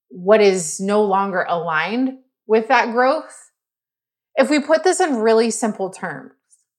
what 0.09 0.41
is 0.41 0.79
no 0.79 1.03
longer 1.03 1.45
aligned 1.47 2.17
with 2.47 2.67
that 2.67 2.91
growth. 2.91 3.51
If 4.35 4.49
we 4.49 4.59
put 4.59 4.83
this 4.83 4.99
in 4.99 5.17
really 5.17 5.51
simple 5.51 5.89
terms, 5.89 6.31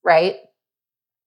right? 0.05 0.37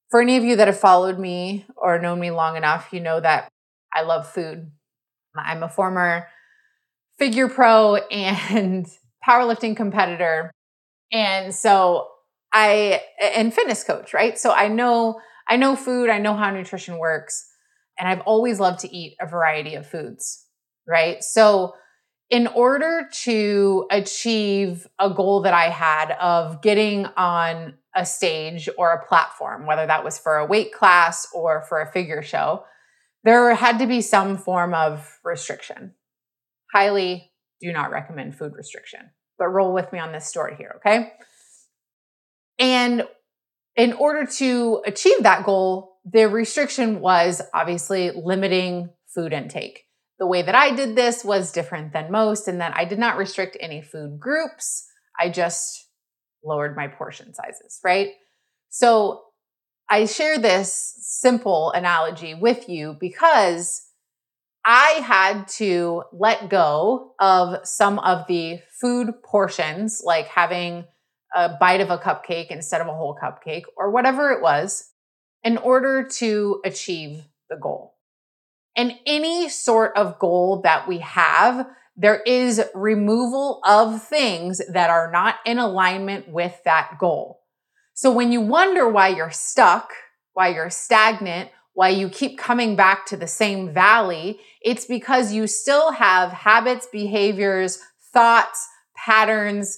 For 0.10 0.22
any 0.22 0.38
of 0.38 0.44
you 0.44 0.56
that 0.58 0.68
have 0.68 0.80
followed 0.80 1.20
me 1.20 1.66
or 1.76 2.00
known 2.00 2.20
me 2.20 2.32
long 2.32 2.56
enough, 2.56 2.90
you 2.92 3.00
know 3.00 3.20
that 3.20 3.50
I 3.94 4.04
love 4.04 4.28
food. 4.28 4.72
I'm 5.36 5.64
a 5.64 5.70
former 5.70 6.28
figure 7.18 7.50
pro 7.50 7.96
and 7.96 8.88
powerlifting 9.28 9.76
competitor. 9.76 10.52
And 11.12 11.54
so 11.54 12.08
I 12.54 13.02
and 13.22 13.54
fitness 13.54 13.84
coach, 13.84 14.14
right? 14.14 14.38
So 14.38 14.52
I 14.52 14.68
know 14.68 15.20
I 15.48 15.58
know 15.58 15.76
food, 15.76 16.10
I 16.10 16.20
know 16.20 16.36
how 16.36 16.52
nutrition 16.52 16.98
works, 16.98 17.46
and 18.00 18.08
I've 18.08 18.22
always 18.22 18.60
loved 18.60 18.80
to 18.80 18.94
eat 18.94 19.16
a 19.20 19.28
variety 19.28 19.76
of 19.76 19.88
foods, 19.88 20.46
right? 20.88 21.24
So 21.24 21.74
in 22.30 22.48
order 22.48 23.08
to 23.24 23.86
achieve 23.92 24.88
a 25.00 25.12
goal 25.12 25.42
that 25.42 25.54
I 25.54 25.70
had 25.70 26.12
of 26.12 26.62
getting 26.62 27.06
on 27.18 27.76
a 27.96 28.06
stage 28.06 28.70
or 28.78 28.92
a 28.92 29.06
platform, 29.06 29.66
whether 29.66 29.88
that 29.88 30.04
was 30.04 30.20
for 30.20 30.38
a 30.38 30.46
weight 30.46 30.74
class 30.74 31.28
or 31.34 31.64
for 31.68 31.82
a 31.82 31.92
figure 31.92 32.22
show, 32.22 32.66
there 33.24 33.56
had 33.56 33.80
to 33.80 33.88
be 33.88 34.02
some 34.02 34.38
form 34.38 34.74
of 34.74 35.20
restriction. 35.24 35.94
Highly 36.74 37.32
do 37.62 37.72
not 37.72 37.92
recommend 37.92 38.38
food 38.38 38.54
restriction, 38.56 39.00
but 39.40 39.48
roll 39.48 39.74
with 39.74 39.92
me 39.94 40.00
on 40.00 40.12
this 40.12 40.28
story 40.28 40.56
here, 40.58 40.76
okay? 40.78 41.14
And 42.60 43.08
in 43.76 43.94
order 43.94 44.26
to 44.38 44.82
achieve 44.86 45.24
that 45.24 45.46
goal, 45.46 45.98
the 46.06 46.26
restriction 46.26 47.00
was 47.00 47.42
obviously 47.54 48.12
limiting 48.12 48.90
food 49.14 49.34
intake. 49.34 49.84
The 50.20 50.28
way 50.28 50.42
that 50.42 50.56
I 50.56 50.76
did 50.76 50.96
this 50.96 51.26
was 51.26 51.52
different 51.52 51.92
than 51.92 52.12
most 52.12 52.48
in 52.48 52.60
that 52.60 52.76
I 52.76 52.86
did 52.86 53.00
not 53.00 53.18
restrict 53.18 53.58
any 53.60 53.82
food 53.82 54.20
groups. 54.20 54.86
I 55.20 55.30
just 55.30 55.85
lowered 56.46 56.76
my 56.76 56.88
portion 56.88 57.34
sizes, 57.34 57.80
right? 57.84 58.10
So 58.70 59.24
I 59.90 60.06
share 60.06 60.38
this 60.40 60.96
simple 61.00 61.72
analogy 61.72 62.34
with 62.34 62.70
you 62.70 62.96
because 63.00 63.82
I 64.66 65.02
had 65.04 65.48
to 65.60 66.04
let 66.12 66.50
go 66.50 67.14
of 67.20 67.68
some 67.68 68.00
of 68.00 68.26
the 68.28 68.60
food 68.82 69.14
portions, 69.24 70.02
like 70.04 70.28
having 70.28 70.86
a 71.36 71.50
bite 71.60 71.82
of 71.82 71.92
a 71.92 71.98
cupcake 71.98 72.48
instead 72.48 72.82
of 72.82 72.88
a 72.88 72.94
whole 72.94 73.16
cupcake 73.22 73.66
or 73.78 73.92
whatever 73.92 74.32
it 74.32 74.42
was, 74.42 74.92
in 75.44 75.58
order 75.58 76.08
to 76.08 76.62
achieve 76.66 77.24
the 77.50 77.58
goal. 77.58 77.94
And 78.76 78.94
any 79.06 79.50
sort 79.50 79.96
of 79.96 80.18
goal 80.18 80.62
that 80.64 80.88
we 80.88 80.98
have, 81.00 81.68
there 81.96 82.22
is 82.22 82.62
removal 82.74 83.62
of 83.66 84.04
things 84.04 84.62
that 84.72 84.90
are 84.90 85.12
not 85.12 85.36
in 85.46 85.60
alignment 85.60 86.28
with 86.28 86.60
that 86.66 86.98
goal. 87.00 87.42
So 87.94 88.12
when 88.12 88.32
you 88.32 88.42
wonder 88.42 88.90
why 88.90 89.10
you're 89.10 89.32
stuck, 89.32 89.92
why 90.34 90.50
you're 90.50 90.70
stagnant, 90.70 91.50
why 91.74 91.90
you 91.90 92.10
keep 92.10 92.38
coming 92.38 92.76
back 92.76 93.06
to 93.06 93.18
the 93.18 93.28
same 93.28 93.74
valley, 93.74 94.40
it's 94.62 94.86
because 94.86 95.32
you 95.32 95.48
still 95.48 95.92
have 95.94 96.32
habits, 96.32 96.88
behaviors, 96.92 97.80
thoughts, 98.14 98.68
patterns, 98.96 99.78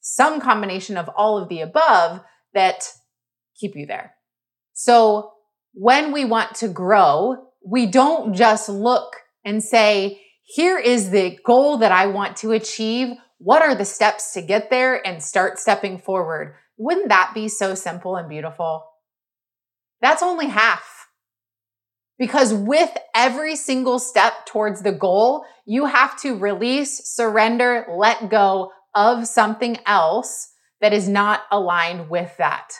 some 0.00 0.40
combination 0.40 0.96
of 0.96 1.08
all 1.10 1.38
of 1.38 1.48
the 1.48 1.60
above 1.60 2.20
that 2.54 2.88
keep 3.56 3.76
you 3.76 3.86
there. 3.86 4.14
So 4.72 5.32
when 5.74 6.12
we 6.12 6.24
want 6.24 6.56
to 6.56 6.68
grow, 6.68 7.36
we 7.64 7.86
don't 7.86 8.34
just 8.34 8.68
look 8.68 9.16
and 9.44 9.62
say, 9.62 10.20
here 10.52 10.78
is 10.78 11.08
the 11.08 11.38
goal 11.46 11.78
that 11.78 11.92
I 11.92 12.08
want 12.08 12.36
to 12.38 12.52
achieve. 12.52 13.16
What 13.38 13.62
are 13.62 13.74
the 13.74 13.86
steps 13.86 14.34
to 14.34 14.42
get 14.42 14.68
there 14.68 15.04
and 15.06 15.22
start 15.22 15.58
stepping 15.58 15.96
forward? 15.96 16.56
Wouldn't 16.76 17.08
that 17.08 17.32
be 17.34 17.48
so 17.48 17.74
simple 17.74 18.16
and 18.16 18.28
beautiful? 18.28 18.84
That's 20.02 20.22
only 20.22 20.48
half. 20.48 21.08
Because 22.18 22.52
with 22.52 22.94
every 23.14 23.56
single 23.56 23.98
step 23.98 24.44
towards 24.44 24.82
the 24.82 24.92
goal, 24.92 25.46
you 25.64 25.86
have 25.86 26.20
to 26.20 26.36
release, 26.36 27.00
surrender, 27.08 27.86
let 27.90 28.28
go 28.28 28.72
of 28.94 29.26
something 29.26 29.78
else 29.86 30.52
that 30.82 30.92
is 30.92 31.08
not 31.08 31.44
aligned 31.50 32.10
with 32.10 32.36
that. 32.36 32.74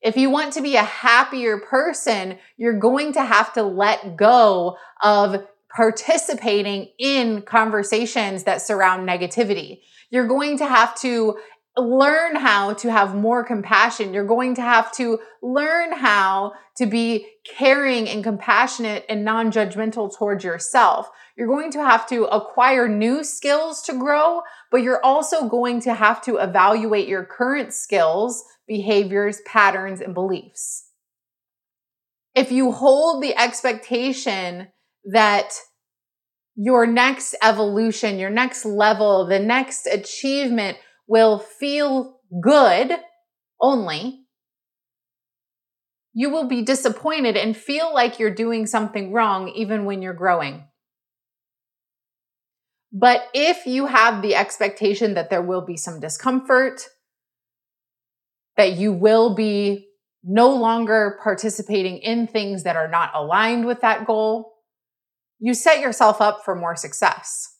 If 0.00 0.16
you 0.16 0.30
want 0.30 0.54
to 0.54 0.62
be 0.62 0.76
a 0.76 0.82
happier 0.82 1.58
person, 1.58 2.38
you're 2.56 2.78
going 2.78 3.12
to 3.12 3.22
have 3.22 3.52
to 3.52 3.62
let 3.62 4.16
go 4.16 4.78
of 5.02 5.44
participating 5.74 6.88
in 6.98 7.42
conversations 7.42 8.44
that 8.44 8.62
surround 8.62 9.08
negativity. 9.08 9.80
You're 10.10 10.26
going 10.26 10.58
to 10.58 10.66
have 10.66 10.98
to 11.00 11.38
learn 11.76 12.36
how 12.36 12.74
to 12.74 12.90
have 12.90 13.14
more 13.14 13.44
compassion. 13.44 14.12
You're 14.12 14.26
going 14.26 14.54
to 14.56 14.62
have 14.62 14.92
to 14.92 15.20
learn 15.42 15.92
how 15.92 16.52
to 16.76 16.86
be 16.86 17.26
caring 17.44 18.08
and 18.08 18.24
compassionate 18.24 19.04
and 19.08 19.24
non 19.24 19.52
judgmental 19.52 20.14
towards 20.16 20.44
yourself. 20.44 21.08
You're 21.36 21.46
going 21.46 21.70
to 21.72 21.82
have 21.82 22.06
to 22.08 22.24
acquire 22.24 22.88
new 22.88 23.24
skills 23.24 23.82
to 23.82 23.94
grow, 23.94 24.42
but 24.70 24.82
you're 24.82 25.04
also 25.04 25.48
going 25.48 25.80
to 25.82 25.94
have 25.94 26.20
to 26.22 26.36
evaluate 26.36 27.08
your 27.08 27.24
current 27.24 27.72
skills, 27.72 28.44
behaviors, 28.66 29.40
patterns, 29.46 30.00
and 30.00 30.12
beliefs. 30.12 30.88
If 32.34 32.52
you 32.52 32.72
hold 32.72 33.22
the 33.22 33.36
expectation 33.36 34.68
that 35.04 35.52
your 36.56 36.86
next 36.86 37.34
evolution, 37.42 38.18
your 38.18 38.30
next 38.30 38.64
level, 38.64 39.26
the 39.26 39.38
next 39.38 39.86
achievement 39.86 40.76
will 41.06 41.38
feel 41.38 42.20
good 42.42 42.92
only, 43.60 44.26
you 46.12 46.30
will 46.30 46.48
be 46.48 46.62
disappointed 46.62 47.36
and 47.36 47.56
feel 47.56 47.92
like 47.94 48.18
you're 48.18 48.34
doing 48.34 48.66
something 48.66 49.12
wrong 49.12 49.48
even 49.48 49.84
when 49.84 50.02
you're 50.02 50.12
growing. 50.12 50.64
But 52.92 53.28
if 53.32 53.66
you 53.66 53.86
have 53.86 54.20
the 54.20 54.34
expectation 54.34 55.14
that 55.14 55.30
there 55.30 55.42
will 55.42 55.64
be 55.64 55.76
some 55.76 56.00
discomfort, 56.00 56.82
that 58.56 58.72
you 58.72 58.92
will 58.92 59.34
be 59.34 59.86
no 60.24 60.50
longer 60.50 61.18
participating 61.22 61.98
in 61.98 62.26
things 62.26 62.64
that 62.64 62.76
are 62.76 62.88
not 62.88 63.12
aligned 63.14 63.64
with 63.64 63.80
that 63.80 64.06
goal, 64.06 64.49
you 65.40 65.54
set 65.54 65.80
yourself 65.80 66.20
up 66.20 66.44
for 66.44 66.54
more 66.54 66.76
success. 66.76 67.56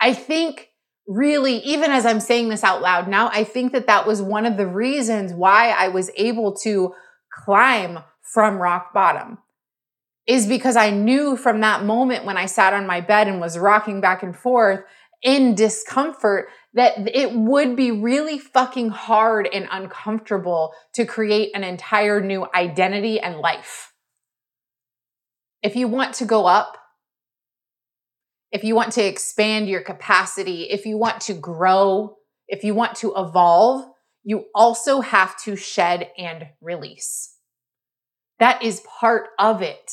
I 0.00 0.14
think 0.14 0.68
really, 1.08 1.56
even 1.58 1.90
as 1.90 2.06
I'm 2.06 2.20
saying 2.20 2.50
this 2.50 2.62
out 2.62 2.82
loud 2.82 3.08
now, 3.08 3.28
I 3.28 3.42
think 3.42 3.72
that 3.72 3.86
that 3.88 4.06
was 4.06 4.22
one 4.22 4.46
of 4.46 4.56
the 4.56 4.66
reasons 4.66 5.32
why 5.32 5.70
I 5.70 5.88
was 5.88 6.10
able 6.16 6.54
to 6.58 6.94
climb 7.44 8.00
from 8.22 8.58
rock 8.58 8.92
bottom 8.94 9.38
is 10.26 10.46
because 10.46 10.76
I 10.76 10.90
knew 10.90 11.36
from 11.36 11.60
that 11.60 11.84
moment 11.84 12.24
when 12.24 12.36
I 12.36 12.46
sat 12.46 12.72
on 12.72 12.86
my 12.86 13.00
bed 13.00 13.26
and 13.26 13.40
was 13.40 13.58
rocking 13.58 14.00
back 14.00 14.22
and 14.22 14.36
forth 14.36 14.84
in 15.22 15.54
discomfort 15.54 16.48
that 16.74 16.94
it 17.14 17.32
would 17.34 17.74
be 17.76 17.90
really 17.90 18.38
fucking 18.38 18.90
hard 18.90 19.48
and 19.52 19.66
uncomfortable 19.70 20.72
to 20.94 21.04
create 21.04 21.50
an 21.54 21.64
entire 21.64 22.20
new 22.20 22.46
identity 22.54 23.18
and 23.18 23.38
life. 23.38 23.92
If 25.62 25.76
you 25.76 25.88
want 25.88 26.14
to 26.14 26.24
go 26.24 26.46
up, 26.46 26.76
if 28.52 28.64
you 28.64 28.74
want 28.74 28.92
to 28.92 29.04
expand 29.04 29.68
your 29.68 29.82
capacity, 29.82 30.64
if 30.64 30.84
you 30.84 30.98
want 30.98 31.20
to 31.22 31.34
grow, 31.34 32.16
if 32.48 32.64
you 32.64 32.74
want 32.74 32.96
to 32.96 33.14
evolve, 33.16 33.86
you 34.24 34.46
also 34.54 35.00
have 35.00 35.36
to 35.42 35.56
shed 35.56 36.10
and 36.18 36.48
release. 36.60 37.36
That 38.38 38.62
is 38.62 38.82
part 39.00 39.28
of 39.38 39.62
it. 39.62 39.92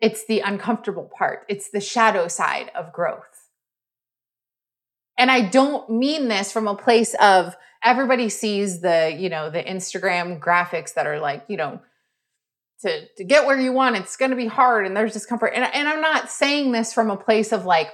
It's 0.00 0.26
the 0.26 0.40
uncomfortable 0.40 1.10
part, 1.16 1.46
it's 1.48 1.70
the 1.70 1.80
shadow 1.80 2.28
side 2.28 2.70
of 2.74 2.92
growth. 2.92 3.22
And 5.18 5.30
I 5.30 5.48
don't 5.48 5.88
mean 5.88 6.28
this 6.28 6.52
from 6.52 6.68
a 6.68 6.76
place 6.76 7.14
of 7.14 7.56
everybody 7.82 8.28
sees 8.28 8.80
the, 8.80 9.14
you 9.16 9.30
know, 9.30 9.48
the 9.48 9.62
Instagram 9.62 10.38
graphics 10.38 10.92
that 10.94 11.06
are 11.06 11.20
like, 11.20 11.44
you 11.48 11.56
know, 11.56 11.80
to, 12.82 13.06
to 13.16 13.24
get 13.24 13.46
where 13.46 13.58
you 13.58 13.72
want, 13.72 13.96
it's 13.96 14.16
going 14.16 14.30
to 14.30 14.36
be 14.36 14.46
hard 14.46 14.86
and 14.86 14.96
there's 14.96 15.12
discomfort. 15.12 15.52
And, 15.54 15.64
and 15.72 15.88
I'm 15.88 16.00
not 16.00 16.30
saying 16.30 16.72
this 16.72 16.92
from 16.92 17.10
a 17.10 17.16
place 17.16 17.52
of 17.52 17.64
like 17.64 17.88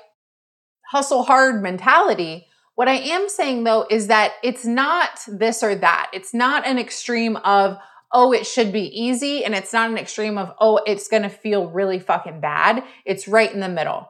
hustle 0.91 1.23
hard 1.23 1.63
mentality. 1.63 2.47
What 2.75 2.89
I 2.89 2.95
am 2.95 3.29
saying 3.29 3.65
though 3.65 3.87
is 3.89 4.09
that 4.09 4.33
it's 4.43 4.65
not 4.65 5.21
this 5.29 5.63
or 5.63 5.75
that. 5.77 6.11
It's 6.13 6.35
not 6.35 6.67
an 6.67 6.79
extreme 6.79 7.37
of, 7.37 7.77
oh, 8.13 8.33
it 8.33 8.47
should 8.47 8.73
be 8.73 8.89
easy. 8.99 9.45
And 9.45 9.55
it's 9.55 9.73
not 9.73 9.91
an 9.91 9.99
extreme 9.99 10.37
of, 10.37 10.53
oh, 10.61 10.81
it's 10.87 11.09
going 11.09 11.23
to 11.23 11.29
feel 11.29 11.71
really 11.71 11.99
fucking 11.99 12.41
bad. 12.41 12.85
It's 13.07 13.29
right 13.29 13.53
in 13.53 13.61
the 13.61 13.69
middle. 13.69 14.09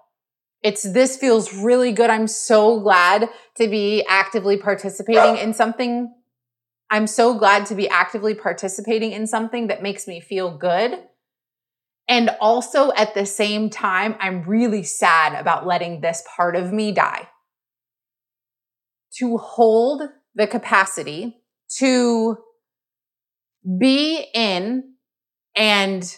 It's 0.63 0.83
this 0.83 1.17
feels 1.17 1.53
really 1.53 1.93
good. 1.93 2.09
I'm 2.09 2.29
so 2.29 2.81
glad 2.81 3.29
to 3.57 3.69
be 3.69 4.05
actively 4.09 4.57
participating 4.57 5.37
in 5.37 5.55
something 5.55 6.15
I'm 6.93 7.07
so 7.07 7.39
glad 7.39 7.65
to 7.67 7.75
be 7.75 7.89
actively 7.89 8.35
participating 8.35 9.13
in 9.13 9.27
something 9.27 9.69
that 9.69 9.83
makes 9.83 10.07
me 10.07 10.21
feel 10.21 10.55
good. 10.55 10.99
And 12.07 12.29
also 12.39 12.93
at 12.93 13.15
the 13.15 13.25
same 13.25 13.71
time, 13.71 14.15
I'm 14.21 14.43
really 14.43 14.83
sad 14.83 15.33
about 15.33 15.67
letting 15.67 16.03
this 16.03 16.23
part 16.37 16.55
of 16.55 16.71
me 16.71 16.93
die. 16.93 17.31
To 19.21 19.39
hold 19.39 20.03
the 20.35 20.47
capacity 20.47 21.39
to 21.79 22.37
be 23.79 24.27
in 24.35 24.93
and 25.57 26.17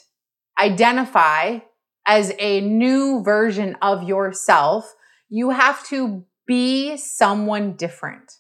identify 0.61 1.61
as 2.05 2.33
a 2.41 2.61
new 2.63 3.23
version 3.23 3.77
of 3.81 4.03
yourself, 4.03 4.93
you 5.29 5.51
have 5.51 5.87
to 5.87 6.25
be 6.49 6.97
someone 6.97 7.77
different. 7.77 8.33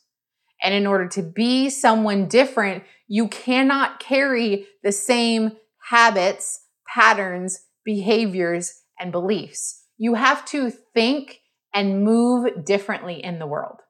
And 0.65 0.75
in 0.75 0.87
order 0.87 1.07
to 1.09 1.23
be 1.23 1.69
someone 1.69 2.27
different, 2.27 2.85
you 3.07 3.29
cannot 3.29 4.01
carry 4.01 4.67
the 4.83 4.93
same 4.93 5.53
habits, 5.91 6.63
patterns, 6.89 7.61
behaviors, 7.85 8.73
and 8.99 9.13
beliefs. 9.13 9.85
You 9.99 10.15
have 10.15 10.45
to 10.47 10.71
think 10.71 11.41
and 11.75 12.03
move 12.03 12.65
differently 12.65 13.23
in 13.23 13.39
the 13.39 13.47
world. 13.47 13.81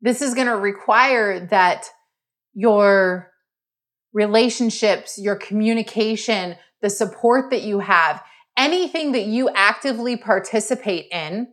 This 0.00 0.20
is 0.20 0.34
going 0.34 0.48
to 0.48 0.56
require 0.56 1.46
that 1.46 1.86
your 2.52 3.30
relationships, 4.12 5.18
your 5.18 5.36
communication, 5.36 6.56
the 6.82 6.90
support 6.90 7.50
that 7.50 7.62
you 7.62 7.78
have, 7.78 8.22
anything 8.56 9.12
that 9.12 9.26
you 9.26 9.48
actively 9.54 10.16
participate 10.16 11.06
in 11.10 11.48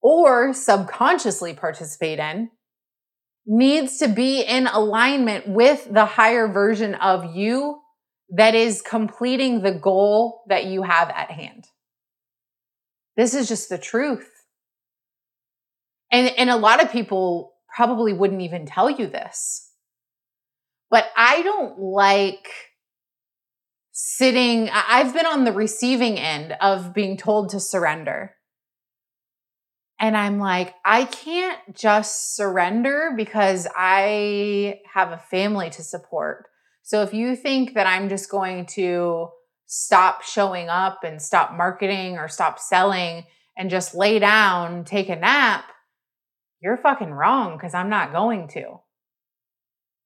or 0.00 0.52
subconsciously 0.52 1.54
participate 1.54 2.18
in 2.18 2.50
needs 3.46 3.98
to 3.98 4.08
be 4.08 4.42
in 4.42 4.66
alignment 4.66 5.48
with 5.48 5.92
the 5.92 6.04
higher 6.04 6.46
version 6.46 6.94
of 6.94 7.34
you 7.34 7.80
that 8.30 8.54
is 8.54 8.82
completing 8.82 9.62
the 9.62 9.72
goal 9.72 10.42
that 10.48 10.66
you 10.66 10.82
have 10.82 11.08
at 11.08 11.30
hand. 11.30 11.64
This 13.16 13.34
is 13.34 13.48
just 13.48 13.68
the 13.68 13.78
truth. 13.78 14.30
And, 16.12 16.28
and 16.36 16.50
a 16.50 16.56
lot 16.56 16.82
of 16.82 16.92
people 16.92 17.54
probably 17.74 18.12
wouldn't 18.12 18.42
even 18.42 18.66
tell 18.66 18.90
you 18.90 19.06
this. 19.06 19.72
But 20.90 21.06
I 21.16 21.42
don't 21.42 21.78
like 21.78 22.48
sitting, 23.92 24.70
I've 24.72 25.12
been 25.12 25.26
on 25.26 25.44
the 25.44 25.52
receiving 25.52 26.18
end 26.18 26.54
of 26.60 26.94
being 26.94 27.16
told 27.16 27.50
to 27.50 27.60
surrender. 27.60 28.34
And 30.00 30.16
I'm 30.16 30.38
like, 30.38 30.74
I 30.84 31.04
can't 31.04 31.58
just 31.74 32.36
surrender 32.36 33.12
because 33.16 33.66
I 33.76 34.80
have 34.92 35.10
a 35.10 35.18
family 35.18 35.70
to 35.70 35.82
support. 35.82 36.46
So 36.82 37.02
if 37.02 37.12
you 37.12 37.34
think 37.34 37.74
that 37.74 37.86
I'm 37.86 38.08
just 38.08 38.30
going 38.30 38.66
to 38.66 39.28
stop 39.66 40.22
showing 40.22 40.68
up 40.68 41.00
and 41.04 41.20
stop 41.20 41.52
marketing 41.52 42.16
or 42.16 42.28
stop 42.28 42.58
selling 42.58 43.24
and 43.56 43.70
just 43.70 43.94
lay 43.94 44.18
down, 44.18 44.84
take 44.84 45.08
a 45.08 45.16
nap, 45.16 45.64
you're 46.60 46.76
fucking 46.76 47.10
wrong 47.10 47.56
because 47.56 47.74
I'm 47.74 47.90
not 47.90 48.12
going 48.12 48.48
to. 48.48 48.80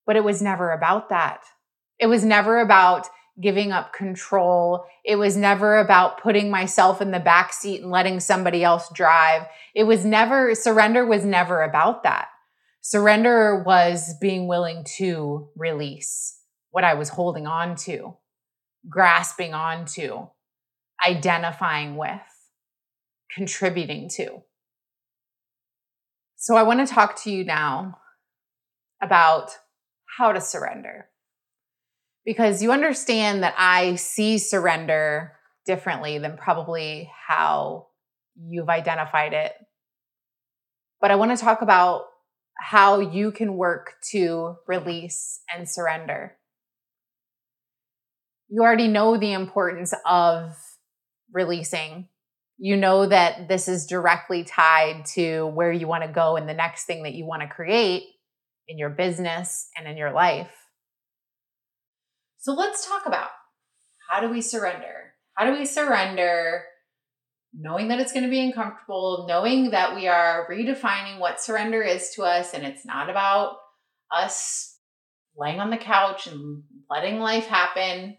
But 0.07 0.17
it 0.17 0.25
was 0.25 0.43
never 0.43 0.73
about 0.73 1.11
that. 1.11 1.45
It 1.99 2.07
was 2.07 2.25
never 2.25 2.61
about 2.61 3.07
giving 3.41 3.73
up 3.73 3.93
control. 3.93 4.85
It 5.05 5.17
was 5.17 5.37
never 5.37 5.79
about 5.79 6.21
putting 6.21 6.51
myself 6.51 7.01
in 7.01 7.11
the 7.11 7.21
back 7.21 7.53
seat 7.53 7.81
and 7.81 7.91
letting 7.91 8.21
somebody 8.21 8.63
else 8.63 8.91
drive. 8.93 9.47
It 9.75 9.85
was 9.85 10.05
never, 10.05 10.55
surrender 10.55 11.07
was 11.07 11.25
never 11.25 11.63
about 11.63 12.03
that. 12.03 12.29
Surrender 12.83 13.63
was 13.65 14.15
being 14.21 14.49
willing 14.49 14.85
to 14.97 15.49
release 15.57 16.39
what 16.71 16.85
I 16.85 16.95
was 16.95 17.11
holding 17.11 17.47
on 17.47 17.77
to, 17.77 18.17
grasping 18.89 19.55
onto, 19.55 20.27
identifying 21.07 21.97
with, 21.97 22.21
contributing 23.35 24.09
to. 24.17 24.43
So 26.37 26.57
I 26.57 26.65
want 26.65 26.87
to 26.87 26.93
talk 26.93 27.23
to 27.23 27.31
you 27.31 27.45
now 27.45 27.99
about 29.01 29.53
how 30.19 30.33
to 30.33 30.41
surrender 30.41 31.07
because 32.25 32.63
you 32.63 32.73
understand 32.73 33.43
that 33.43 33.55
I 33.57 33.97
see 33.97 34.39
surrender 34.39 35.33
differently 35.67 36.19
than 36.19 36.37
probably 36.37 37.11
how 37.27 37.89
you've 38.37 38.69
identified 38.69 39.33
it. 39.33 39.53
But 41.01 41.11
I 41.11 41.17
want 41.17 41.37
to 41.37 41.45
talk 41.45 41.63
about 41.63 42.05
how 42.59 43.01
you 43.01 43.33
can 43.33 43.57
work 43.57 43.95
to 44.13 44.57
release 44.67 45.41
and 45.53 45.69
surrender. 45.69 46.37
You 48.49 48.63
already 48.63 48.89
know 48.89 49.17
the 49.17 49.33
importance 49.33 49.93
of 50.07 50.55
releasing. 51.33 52.09
You 52.59 52.77
know 52.77 53.07
that 53.07 53.49
this 53.49 53.67
is 53.67 53.87
directly 53.87 54.45
tied 54.45 55.07
to 55.15 55.47
where 55.47 55.73
you 55.73 55.89
want 55.89 56.05
to 56.05 56.13
go 56.13 56.37
and 56.37 56.49
the 56.49 56.55
next 56.55 56.85
thing 56.85 57.03
that 57.03 57.15
you 57.15 57.25
want 57.25 57.43
to 57.43 57.49
create 57.49 58.05
in 58.69 58.79
your 58.79 58.91
business 58.91 59.69
and 59.77 59.89
in 59.89 59.97
your 59.97 60.13
life. 60.13 60.62
So 62.43 62.55
let's 62.55 62.89
talk 62.89 63.07
about 63.07 63.31
how 64.11 64.21
do 64.21 64.29
we 64.29 64.41
surrender? 64.41 65.15
How 65.35 65.47
do 65.47 65.57
we 65.57 65.65
surrender 65.65 66.65
knowing 67.55 67.87
that 67.87 68.01
it's 68.01 68.13
going 68.13 68.25
to 68.25 68.31
be 68.31 68.45
uncomfortable, 68.45 69.27
knowing 69.29 69.71
that 69.71 69.95
we 69.95 70.09
are 70.09 70.49
redefining 70.51 71.21
what 71.21 71.41
surrender 71.41 71.83
is 71.83 72.11
to 72.17 72.25
us 72.25 72.53
and 72.53 72.65
it's 72.65 72.85
not 72.85 73.09
about 73.09 73.59
us 74.13 74.77
laying 75.37 75.61
on 75.61 75.71
the 75.71 75.77
couch 75.77 76.27
and 76.27 76.65
letting 76.91 77.21
life 77.21 77.47
happen. 77.47 78.19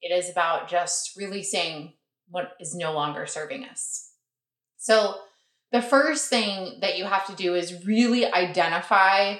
It 0.00 0.14
is 0.16 0.30
about 0.30 0.68
just 0.68 1.16
releasing 1.16 1.94
what 2.28 2.52
is 2.60 2.76
no 2.76 2.92
longer 2.92 3.26
serving 3.26 3.64
us. 3.64 4.12
So, 4.76 5.16
the 5.72 5.82
first 5.82 6.30
thing 6.30 6.78
that 6.82 6.98
you 6.98 7.04
have 7.04 7.26
to 7.26 7.34
do 7.34 7.56
is 7.56 7.84
really 7.84 8.32
identify 8.32 9.38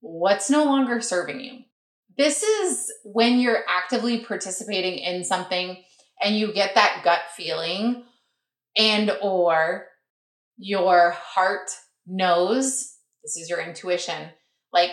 what's 0.00 0.50
no 0.50 0.64
longer 0.64 1.00
serving 1.00 1.38
you. 1.38 1.60
This 2.16 2.42
is 2.42 2.92
when 3.04 3.38
you're 3.38 3.64
actively 3.68 4.20
participating 4.20 4.98
in 4.98 5.24
something 5.24 5.76
and 6.22 6.36
you 6.36 6.52
get 6.52 6.74
that 6.74 7.02
gut 7.04 7.20
feeling 7.36 8.04
and 8.76 9.10
or 9.22 9.86
your 10.56 11.10
heart 11.10 11.70
knows 12.06 12.96
this 13.24 13.36
is 13.36 13.48
your 13.48 13.60
intuition 13.60 14.28
like 14.72 14.90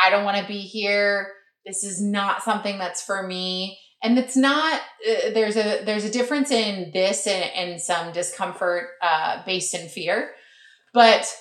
i 0.00 0.10
don't 0.10 0.24
want 0.24 0.36
to 0.36 0.46
be 0.46 0.60
here. 0.60 1.32
This 1.64 1.84
is 1.84 2.00
not 2.00 2.42
something 2.42 2.78
that's 2.78 3.02
for 3.02 3.22
me. 3.22 3.78
And 4.02 4.18
it's 4.18 4.36
not 4.36 4.80
uh, 5.08 5.30
there's 5.32 5.56
a 5.56 5.84
there's 5.84 6.04
a 6.04 6.10
difference 6.10 6.50
in 6.50 6.90
this 6.92 7.26
and, 7.26 7.44
and 7.54 7.80
some 7.80 8.12
discomfort 8.12 8.88
uh, 9.00 9.42
based 9.46 9.74
in 9.74 9.88
fear. 9.88 10.32
But 10.92 11.32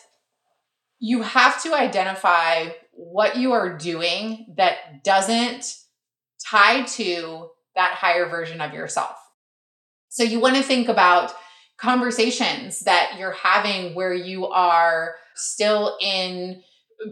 you 0.99 1.23
have 1.23 1.61
to 1.63 1.73
identify 1.73 2.69
what 2.91 3.37
you 3.37 3.51
are 3.53 3.77
doing 3.77 4.53
that 4.57 5.03
doesn't 5.03 5.75
tie 6.45 6.83
to 6.83 7.49
that 7.75 7.93
higher 7.93 8.27
version 8.29 8.61
of 8.61 8.73
yourself. 8.73 9.15
So 10.09 10.23
you 10.23 10.39
want 10.39 10.57
to 10.57 10.63
think 10.63 10.89
about 10.89 11.33
conversations 11.77 12.81
that 12.81 13.15
you're 13.17 13.31
having 13.31 13.95
where 13.95 14.13
you 14.13 14.47
are 14.47 15.15
still 15.35 15.97
in 16.01 16.61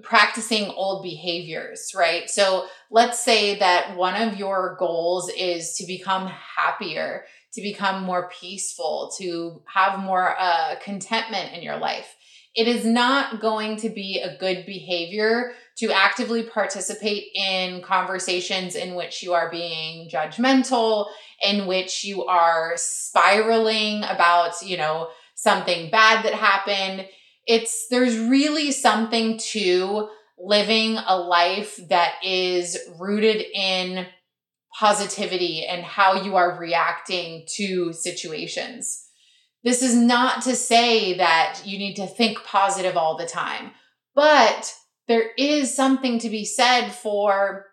practicing 0.04 0.70
old 0.72 1.02
behaviors, 1.02 1.94
right? 1.96 2.30
So 2.30 2.68
let's 2.92 3.24
say 3.24 3.58
that 3.60 3.96
one 3.96 4.22
of 4.22 4.38
your 4.38 4.76
goals 4.78 5.32
is 5.36 5.74
to 5.76 5.88
become 5.88 6.28
happier, 6.28 7.26
to 7.54 7.62
become 7.62 8.04
more 8.04 8.30
peaceful, 8.30 9.12
to 9.18 9.64
have 9.74 10.00
more 10.00 10.36
uh, 10.40 10.76
contentment 10.82 11.56
in 11.56 11.64
your 11.64 11.78
life. 11.78 12.16
It 12.56 12.68
is 12.68 12.86
not 12.86 13.40
going 13.40 13.78
to 13.78 13.90
be 13.90 14.20
a 14.20 14.38
good 14.38 14.66
behavior 14.66 15.54
to 15.80 15.92
actively 15.92 16.44
participate 16.44 17.28
in 17.34 17.82
conversations 17.82 18.76
in 18.76 18.96
which 18.96 19.24
you 19.24 19.34
are 19.34 19.50
being 19.50 20.10
judgmental, 20.10 21.08
in 21.42 21.68
which 21.68 22.04
you 22.04 22.26
are 22.26 22.74
spiraling 22.76 24.04
about, 24.04 24.62
you 24.62 24.76
know, 24.76 25.10
something 25.36 25.90
bad 25.90 26.26
that 26.26 26.34
happened. 26.34 27.08
It's 27.48 27.88
there's 27.88 28.18
really 28.18 28.72
something 28.72 29.38
to 29.52 30.10
living 30.38 30.98
a 30.98 31.18
life 31.18 31.80
that 31.90 32.16
is 32.24 32.78
rooted 33.00 33.44
in 33.54 34.06
positivity 34.78 35.66
and 35.66 35.84
how 35.84 36.22
you 36.22 36.36
are 36.36 36.60
reacting 36.60 37.46
to 37.56 37.94
situations. 37.94 39.06
This 39.64 39.82
is 39.82 39.96
not 39.96 40.44
to 40.44 40.56
say 40.56 41.18
that 41.18 41.62
you 41.66 41.78
need 41.78 41.96
to 41.96 42.08
think 42.08 42.44
positive 42.44 42.96
all 42.96 43.18
the 43.18 43.26
time, 43.26 43.72
but 44.14 44.74
there 45.10 45.32
is 45.38 45.76
something 45.76 46.20
to 46.20 46.30
be 46.30 46.46
said 46.46 46.92
for 46.92 47.66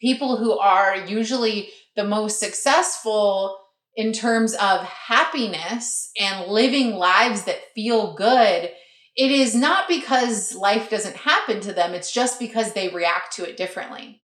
people 0.00 0.36
who 0.36 0.56
are 0.56 0.94
usually 0.94 1.70
the 1.96 2.04
most 2.04 2.38
successful 2.38 3.58
in 3.96 4.12
terms 4.12 4.52
of 4.52 4.84
happiness 4.84 6.10
and 6.20 6.46
living 6.46 6.94
lives 6.94 7.44
that 7.44 7.72
feel 7.74 8.14
good. 8.14 8.70
It 9.16 9.30
is 9.30 9.54
not 9.54 9.88
because 9.88 10.54
life 10.54 10.90
doesn't 10.90 11.16
happen 11.16 11.60
to 11.62 11.72
them, 11.72 11.94
it's 11.94 12.12
just 12.12 12.38
because 12.38 12.74
they 12.74 12.88
react 12.88 13.34
to 13.36 13.48
it 13.48 13.56
differently. 13.56 14.22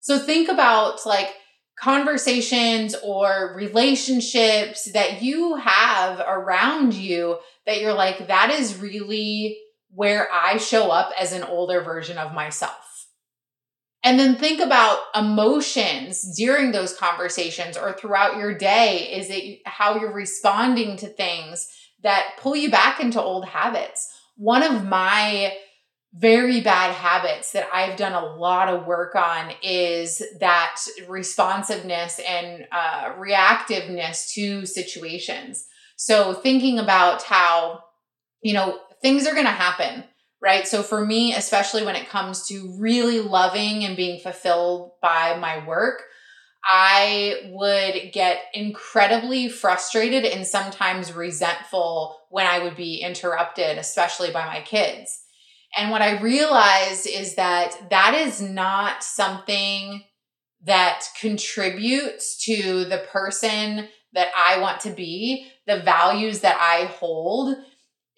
So 0.00 0.18
think 0.18 0.48
about 0.48 1.06
like 1.06 1.32
conversations 1.80 2.96
or 3.04 3.54
relationships 3.56 4.90
that 4.92 5.22
you 5.22 5.54
have 5.54 6.18
around 6.18 6.94
you 6.94 7.38
that 7.64 7.80
you're 7.80 7.94
like, 7.94 8.26
that 8.26 8.50
is 8.50 8.78
really 8.78 9.56
where 9.94 10.28
I 10.32 10.56
show 10.56 10.90
up 10.90 11.12
as 11.18 11.32
an 11.32 11.42
older 11.42 11.82
version 11.82 12.18
of 12.18 12.32
myself. 12.32 13.06
And 14.04 14.18
then 14.18 14.36
think 14.36 14.60
about 14.60 14.98
emotions 15.14 16.34
during 16.36 16.72
those 16.72 16.96
conversations 16.96 17.76
or 17.76 17.92
throughout 17.92 18.36
your 18.36 18.56
day. 18.56 19.12
Is 19.12 19.30
it 19.30 19.60
how 19.64 19.96
you're 20.00 20.12
responding 20.12 20.96
to 20.98 21.06
things 21.06 21.68
that 22.02 22.32
pull 22.38 22.56
you 22.56 22.70
back 22.70 23.00
into 23.00 23.22
old 23.22 23.44
habits? 23.44 24.08
One 24.36 24.64
of 24.64 24.84
my 24.84 25.52
very 26.14 26.60
bad 26.60 26.92
habits 26.92 27.52
that 27.52 27.68
I've 27.72 27.96
done 27.96 28.12
a 28.12 28.34
lot 28.36 28.68
of 28.68 28.86
work 28.86 29.14
on 29.14 29.52
is 29.62 30.22
that 30.40 30.76
responsiveness 31.08 32.20
and 32.28 32.66
uh, 32.72 33.14
reactiveness 33.14 34.32
to 34.34 34.66
situations. 34.66 35.64
So, 35.96 36.34
thinking 36.34 36.78
about 36.78 37.22
how, 37.22 37.84
you 38.42 38.52
know, 38.52 38.78
things 39.02 39.26
are 39.26 39.34
going 39.34 39.46
to 39.46 39.50
happen, 39.50 40.04
right? 40.40 40.66
So 40.66 40.82
for 40.82 41.04
me, 41.04 41.34
especially 41.34 41.84
when 41.84 41.96
it 41.96 42.08
comes 42.08 42.46
to 42.48 42.76
really 42.78 43.20
loving 43.20 43.84
and 43.84 43.96
being 43.96 44.20
fulfilled 44.20 44.92
by 45.02 45.36
my 45.38 45.66
work, 45.66 46.04
I 46.64 47.50
would 47.50 48.12
get 48.12 48.38
incredibly 48.54 49.48
frustrated 49.48 50.24
and 50.24 50.46
sometimes 50.46 51.12
resentful 51.12 52.16
when 52.30 52.46
I 52.46 52.60
would 52.60 52.76
be 52.76 53.02
interrupted, 53.02 53.78
especially 53.78 54.30
by 54.30 54.46
my 54.46 54.60
kids. 54.60 55.18
And 55.76 55.90
what 55.90 56.02
I 56.02 56.20
realized 56.20 57.08
is 57.08 57.34
that 57.34 57.90
that 57.90 58.14
is 58.14 58.40
not 58.40 59.02
something 59.02 60.04
that 60.64 61.04
contributes 61.18 62.44
to 62.44 62.84
the 62.84 63.04
person 63.10 63.88
that 64.12 64.28
I 64.36 64.60
want 64.60 64.80
to 64.80 64.90
be, 64.90 65.48
the 65.66 65.80
values 65.80 66.40
that 66.40 66.58
I 66.60 66.84
hold, 66.86 67.56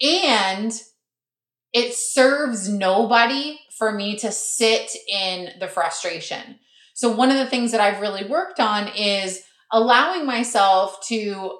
and 0.01 0.71
it 1.73 1.93
serves 1.93 2.69
nobody 2.69 3.59
for 3.77 3.91
me 3.91 4.15
to 4.17 4.31
sit 4.31 4.91
in 5.09 5.49
the 5.59 5.67
frustration. 5.67 6.59
So, 6.93 7.09
one 7.09 7.29
of 7.29 7.37
the 7.37 7.47
things 7.47 7.71
that 7.73 7.81
I've 7.81 7.99
really 7.99 8.25
worked 8.25 8.59
on 8.59 8.87
is 8.95 9.43
allowing 9.71 10.25
myself 10.25 11.05
to, 11.07 11.57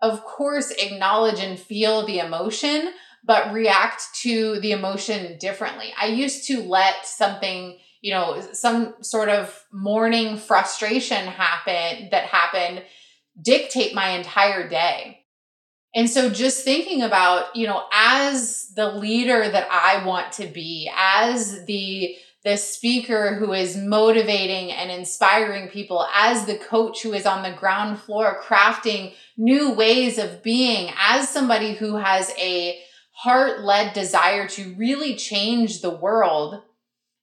of 0.00 0.24
course, 0.24 0.72
acknowledge 0.72 1.38
and 1.38 1.58
feel 1.58 2.04
the 2.04 2.18
emotion, 2.18 2.92
but 3.24 3.52
react 3.52 4.02
to 4.22 4.58
the 4.60 4.72
emotion 4.72 5.38
differently. 5.38 5.94
I 5.96 6.06
used 6.06 6.48
to 6.48 6.60
let 6.62 7.06
something, 7.06 7.78
you 8.00 8.12
know, 8.12 8.40
some 8.52 8.94
sort 9.02 9.28
of 9.28 9.64
morning 9.72 10.36
frustration 10.36 11.26
happen 11.28 12.08
that 12.10 12.24
happened 12.24 12.82
dictate 13.40 13.94
my 13.94 14.10
entire 14.10 14.68
day. 14.68 15.21
And 15.94 16.08
so 16.08 16.30
just 16.30 16.64
thinking 16.64 17.02
about, 17.02 17.54
you 17.54 17.66
know, 17.66 17.84
as 17.92 18.72
the 18.74 18.92
leader 18.92 19.48
that 19.48 19.68
I 19.70 20.04
want 20.06 20.32
to 20.32 20.46
be, 20.46 20.90
as 20.96 21.64
the 21.66 22.16
the 22.44 22.56
speaker 22.56 23.36
who 23.36 23.52
is 23.52 23.76
motivating 23.76 24.72
and 24.72 24.90
inspiring 24.90 25.68
people, 25.68 26.04
as 26.12 26.44
the 26.44 26.58
coach 26.58 27.02
who 27.02 27.12
is 27.12 27.24
on 27.24 27.44
the 27.44 27.56
ground 27.56 28.00
floor 28.00 28.42
crafting 28.42 29.14
new 29.36 29.70
ways 29.70 30.18
of 30.18 30.42
being, 30.42 30.92
as 30.98 31.28
somebody 31.28 31.74
who 31.74 31.96
has 31.96 32.32
a 32.36 32.80
heart 33.12 33.60
led 33.60 33.92
desire 33.92 34.48
to 34.48 34.74
really 34.74 35.14
change 35.14 35.82
the 35.82 35.96
world, 35.96 36.62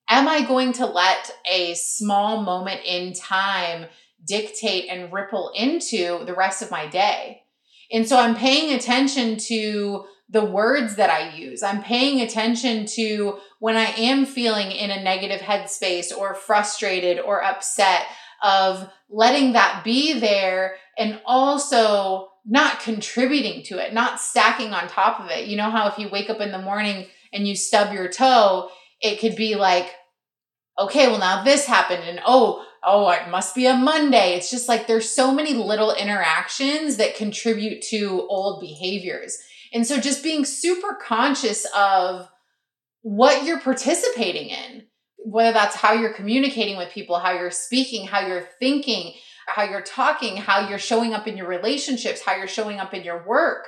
am 0.08 0.30
I 0.30 0.48
going 0.48 0.72
to 0.74 0.86
let 0.86 1.32
a 1.50 1.74
small 1.74 2.42
moment 2.42 2.82
in 2.86 3.12
time 3.12 3.88
dictate 4.26 4.90
and 4.90 5.12
ripple 5.12 5.52
into 5.54 6.24
the 6.24 6.34
rest 6.34 6.62
of 6.62 6.72
my 6.72 6.88
day? 6.88 7.44
And 7.92 8.08
so 8.08 8.20
I'm 8.20 8.36
paying 8.36 8.74
attention 8.74 9.38
to 9.48 10.06
the 10.30 10.46
words 10.46 10.96
that 10.98 11.10
I 11.10 11.36
use. 11.36 11.64
I'm 11.64 11.82
paying 11.82 12.22
attention 12.22 12.86
to 12.96 13.40
when 13.60 13.76
I 13.76 13.86
am 13.86 14.26
feeling 14.26 14.72
in 14.72 14.92
a 14.92 15.04
negative 15.04 15.42
headspace 15.42 16.16
or 16.16 16.36
frustrated 16.36 17.20
or 17.20 17.44
upset, 17.44 18.06
of 18.42 18.90
letting 19.10 19.54
that 19.54 19.84
be 19.84 20.18
there 20.18 20.76
and 20.98 21.20
also 21.26 22.30
not 22.46 22.80
contributing 22.80 23.64
to 23.64 23.78
it, 23.78 23.94
not 23.94 24.20
stacking 24.20 24.72
on 24.72 24.88
top 24.88 25.20
of 25.20 25.30
it. 25.30 25.48
You 25.48 25.58
know 25.58 25.70
how 25.70 25.88
if 25.88 25.98
you 25.98 26.08
wake 26.10 26.30
up 26.30 26.40
in 26.40 26.52
the 26.54 26.62
morning 26.62 27.08
and 27.34 27.46
you 27.46 27.56
stub 27.56 27.94
your 27.94 28.08
toe, 28.08 28.70
it 29.02 29.20
could 29.20 29.36
be 29.36 29.56
like, 29.56 29.94
okay, 30.78 31.08
well, 31.08 31.20
now 31.20 31.44
this 31.44 31.66
happened, 31.66 32.04
and 32.04 32.22
oh, 32.26 32.66
oh, 32.84 33.10
it 33.10 33.30
must 33.30 33.56
be 33.56 33.66
a 33.66 33.74
Monday. 33.76 34.36
It's 34.36 34.52
just 34.52 34.68
like 34.70 34.88
there's 34.88 35.10
so 35.10 35.34
many 35.34 35.54
little 35.54 35.94
interactions 35.94 36.98
that 36.98 37.16
contribute 37.16 37.82
to 37.90 38.26
old 38.30 38.62
behaviors. 38.62 39.38
And 39.74 39.86
so 39.86 40.00
just 40.00 40.24
being 40.24 40.46
super 40.46 40.96
conscious 40.96 41.66
of 41.76 42.30
what 43.02 43.46
you're 43.46 43.60
participating 43.60 44.50
in, 44.50 44.84
whether 45.18 45.54
that's 45.54 45.76
how 45.76 45.94
you're 45.94 46.14
communicating 46.14 46.78
with 46.78 46.92
people, 46.92 47.20
how 47.20 47.32
you're 47.32 47.52
speaking, 47.52 48.08
how 48.08 48.26
you're 48.26 48.48
thinking, 48.60 49.14
how 49.48 49.64
you're 49.64 49.82
talking, 49.82 50.38
how 50.38 50.68
you're 50.68 50.80
showing 50.80 51.14
up 51.14 51.28
in 51.28 51.38
your 51.38 51.48
relationships, 51.48 52.22
how 52.22 52.36
you're 52.36 52.48
showing 52.48 52.80
up 52.80 52.94
in 52.94 53.04
your 53.04 53.26
work. 53.28 53.68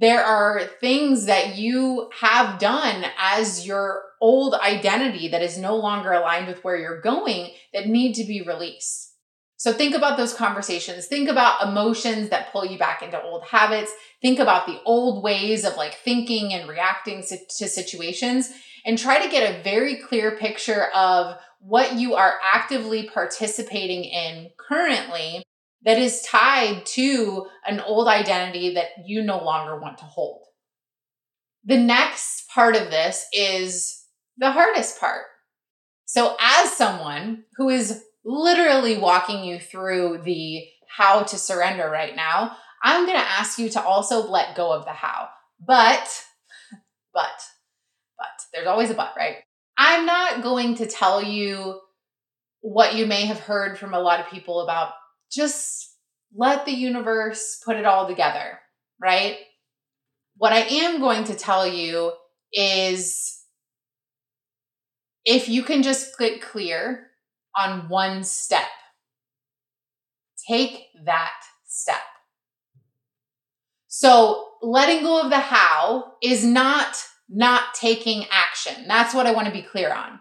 There 0.00 0.22
are 0.22 0.62
things 0.80 1.26
that 1.26 1.56
you 1.56 2.08
have 2.20 2.60
done 2.60 3.04
as 3.18 3.66
your 3.66 4.04
old 4.20 4.54
identity 4.54 5.28
that 5.28 5.42
is 5.42 5.58
no 5.58 5.76
longer 5.76 6.12
aligned 6.12 6.46
with 6.46 6.62
where 6.62 6.76
you're 6.76 7.00
going 7.00 7.50
that 7.72 7.88
need 7.88 8.14
to 8.14 8.24
be 8.24 8.42
released. 8.42 9.14
So 9.56 9.72
think 9.72 9.96
about 9.96 10.16
those 10.16 10.34
conversations. 10.34 11.06
Think 11.06 11.28
about 11.28 11.66
emotions 11.66 12.28
that 12.30 12.52
pull 12.52 12.64
you 12.64 12.78
back 12.78 13.02
into 13.02 13.20
old 13.20 13.42
habits. 13.42 13.92
Think 14.22 14.38
about 14.38 14.66
the 14.66 14.80
old 14.84 15.24
ways 15.24 15.64
of 15.64 15.76
like 15.76 15.94
thinking 15.94 16.54
and 16.54 16.68
reacting 16.68 17.24
to 17.24 17.68
situations 17.68 18.52
and 18.86 18.96
try 18.96 19.20
to 19.20 19.30
get 19.30 19.50
a 19.50 19.62
very 19.64 19.96
clear 19.96 20.36
picture 20.36 20.86
of 20.94 21.36
what 21.60 21.94
you 21.94 22.14
are 22.14 22.34
actively 22.40 23.10
participating 23.12 24.04
in 24.04 24.50
currently 24.56 25.42
that 25.82 25.98
is 25.98 26.22
tied 26.22 26.84
to 26.84 27.46
an 27.66 27.80
old 27.80 28.08
identity 28.08 28.74
that 28.74 28.88
you 29.06 29.22
no 29.22 29.42
longer 29.42 29.78
want 29.78 29.98
to 29.98 30.04
hold. 30.04 30.42
The 31.64 31.78
next 31.78 32.48
part 32.48 32.76
of 32.76 32.90
this 32.90 33.26
is 33.32 34.04
the 34.36 34.50
hardest 34.50 34.98
part. 34.98 35.24
So, 36.04 36.36
as 36.40 36.72
someone 36.72 37.44
who 37.56 37.68
is 37.68 38.02
literally 38.24 38.98
walking 38.98 39.44
you 39.44 39.58
through 39.58 40.22
the 40.24 40.64
how 40.88 41.22
to 41.22 41.36
surrender 41.36 41.88
right 41.88 42.16
now, 42.16 42.56
I'm 42.82 43.06
going 43.06 43.18
to 43.18 43.24
ask 43.24 43.58
you 43.58 43.68
to 43.70 43.82
also 43.82 44.28
let 44.28 44.56
go 44.56 44.72
of 44.72 44.84
the 44.84 44.92
how. 44.92 45.28
But, 45.64 46.08
but, 47.12 47.42
but, 48.16 48.26
there's 48.52 48.66
always 48.66 48.90
a 48.90 48.94
but, 48.94 49.12
right? 49.16 49.36
I'm 49.76 50.06
not 50.06 50.42
going 50.42 50.76
to 50.76 50.86
tell 50.86 51.22
you 51.22 51.80
what 52.60 52.94
you 52.94 53.06
may 53.06 53.26
have 53.26 53.40
heard 53.40 53.78
from 53.78 53.94
a 53.94 54.00
lot 54.00 54.20
of 54.20 54.30
people 54.30 54.60
about 54.60 54.92
just 55.30 55.94
let 56.34 56.64
the 56.64 56.72
universe 56.72 57.60
put 57.64 57.76
it 57.76 57.84
all 57.84 58.06
together, 58.06 58.58
right? 59.00 59.38
What 60.36 60.52
I 60.52 60.60
am 60.60 61.00
going 61.00 61.24
to 61.24 61.34
tell 61.34 61.66
you 61.66 62.12
is 62.52 63.42
if 65.24 65.48
you 65.48 65.62
can 65.62 65.82
just 65.82 66.16
get 66.18 66.40
clear 66.40 67.08
on 67.56 67.88
one 67.88 68.24
step, 68.24 68.68
take 70.48 70.84
that 71.04 71.34
step. 71.66 72.00
So, 73.88 74.44
letting 74.62 75.02
go 75.02 75.22
of 75.22 75.30
the 75.30 75.38
how 75.38 76.14
is 76.22 76.44
not 76.44 77.04
not 77.28 77.74
taking 77.74 78.24
action. 78.30 78.86
That's 78.86 79.14
what 79.14 79.26
I 79.26 79.32
want 79.32 79.46
to 79.46 79.52
be 79.52 79.62
clear 79.62 79.92
on. 79.92 80.20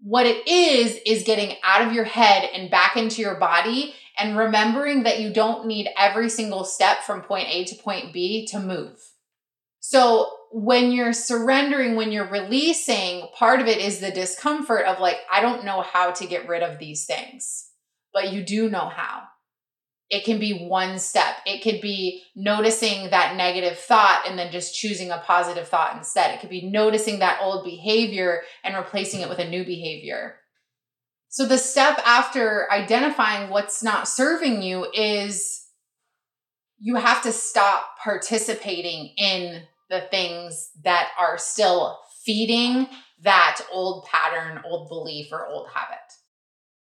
What 0.00 0.26
it 0.26 0.48
is, 0.48 0.98
is 1.06 1.22
getting 1.22 1.56
out 1.62 1.86
of 1.86 1.92
your 1.92 2.04
head 2.04 2.48
and 2.52 2.70
back 2.70 2.96
into 2.96 3.22
your 3.22 3.36
body 3.36 3.94
and 4.18 4.36
remembering 4.36 5.02
that 5.02 5.20
you 5.20 5.32
don't 5.32 5.66
need 5.66 5.88
every 5.98 6.28
single 6.28 6.64
step 6.64 7.02
from 7.02 7.22
point 7.22 7.48
A 7.48 7.64
to 7.64 7.74
point 7.76 8.12
B 8.12 8.46
to 8.48 8.60
move. 8.60 8.98
So 9.80 10.30
when 10.50 10.92
you're 10.92 11.12
surrendering, 11.12 11.96
when 11.96 12.12
you're 12.12 12.30
releasing, 12.30 13.26
part 13.36 13.60
of 13.60 13.66
it 13.66 13.78
is 13.78 14.00
the 14.00 14.10
discomfort 14.10 14.86
of 14.86 15.00
like, 15.00 15.18
I 15.30 15.40
don't 15.40 15.64
know 15.64 15.82
how 15.82 16.12
to 16.12 16.26
get 16.26 16.48
rid 16.48 16.62
of 16.62 16.78
these 16.78 17.06
things, 17.06 17.70
but 18.12 18.32
you 18.32 18.42
do 18.42 18.70
know 18.70 18.88
how. 18.88 19.24
It 20.10 20.24
can 20.24 20.38
be 20.38 20.66
one 20.68 20.98
step. 20.98 21.36
It 21.44 21.62
could 21.62 21.80
be 21.80 22.22
noticing 22.36 23.10
that 23.10 23.36
negative 23.36 23.78
thought 23.78 24.24
and 24.28 24.38
then 24.38 24.52
just 24.52 24.74
choosing 24.74 25.10
a 25.10 25.22
positive 25.26 25.66
thought 25.66 25.96
instead. 25.96 26.32
It 26.32 26.40
could 26.40 26.50
be 26.50 26.70
noticing 26.70 27.18
that 27.18 27.40
old 27.42 27.64
behavior 27.64 28.42
and 28.62 28.76
replacing 28.76 29.22
it 29.22 29.28
with 29.28 29.38
a 29.38 29.48
new 29.48 29.64
behavior. 29.64 30.36
So, 31.34 31.44
the 31.44 31.58
step 31.58 31.98
after 32.06 32.70
identifying 32.70 33.50
what's 33.50 33.82
not 33.82 34.06
serving 34.06 34.62
you 34.62 34.86
is 34.94 35.66
you 36.78 36.94
have 36.94 37.22
to 37.24 37.32
stop 37.32 37.98
participating 38.00 39.10
in 39.16 39.64
the 39.90 40.02
things 40.12 40.70
that 40.84 41.08
are 41.18 41.36
still 41.36 41.98
feeding 42.24 42.86
that 43.22 43.62
old 43.72 44.04
pattern, 44.04 44.62
old 44.64 44.88
belief, 44.88 45.32
or 45.32 45.44
old 45.44 45.66
habit. 45.74 45.98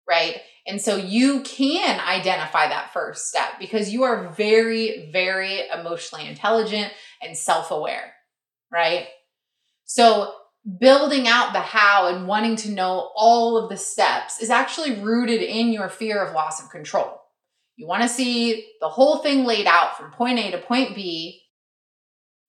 Right. 0.05 0.41
And 0.67 0.81
so 0.81 0.97
you 0.97 1.39
can 1.43 2.01
identify 2.01 2.67
that 2.67 2.91
first 2.91 3.29
step 3.29 3.51
because 3.57 3.93
you 3.93 4.03
are 4.03 4.33
very, 4.33 5.09
very 5.13 5.61
emotionally 5.69 6.27
intelligent 6.27 6.91
and 7.23 7.37
self 7.37 7.71
aware. 7.71 8.11
Right. 8.69 9.07
So 9.85 10.33
building 10.79 11.27
out 11.27 11.53
the 11.53 11.59
how 11.59 12.07
and 12.07 12.27
wanting 12.27 12.55
to 12.55 12.71
know 12.71 13.11
all 13.15 13.57
of 13.57 13.69
the 13.69 13.77
steps 13.77 14.41
is 14.41 14.49
actually 14.49 14.99
rooted 14.99 15.41
in 15.41 15.71
your 15.71 15.89
fear 15.89 16.23
of 16.23 16.33
loss 16.33 16.61
of 16.61 16.69
control. 16.69 17.21
You 17.75 17.87
want 17.87 18.03
to 18.03 18.09
see 18.09 18.67
the 18.81 18.89
whole 18.89 19.17
thing 19.17 19.43
laid 19.43 19.67
out 19.67 19.97
from 19.97 20.11
point 20.11 20.39
A 20.39 20.51
to 20.51 20.57
point 20.57 20.95
B 20.95 21.41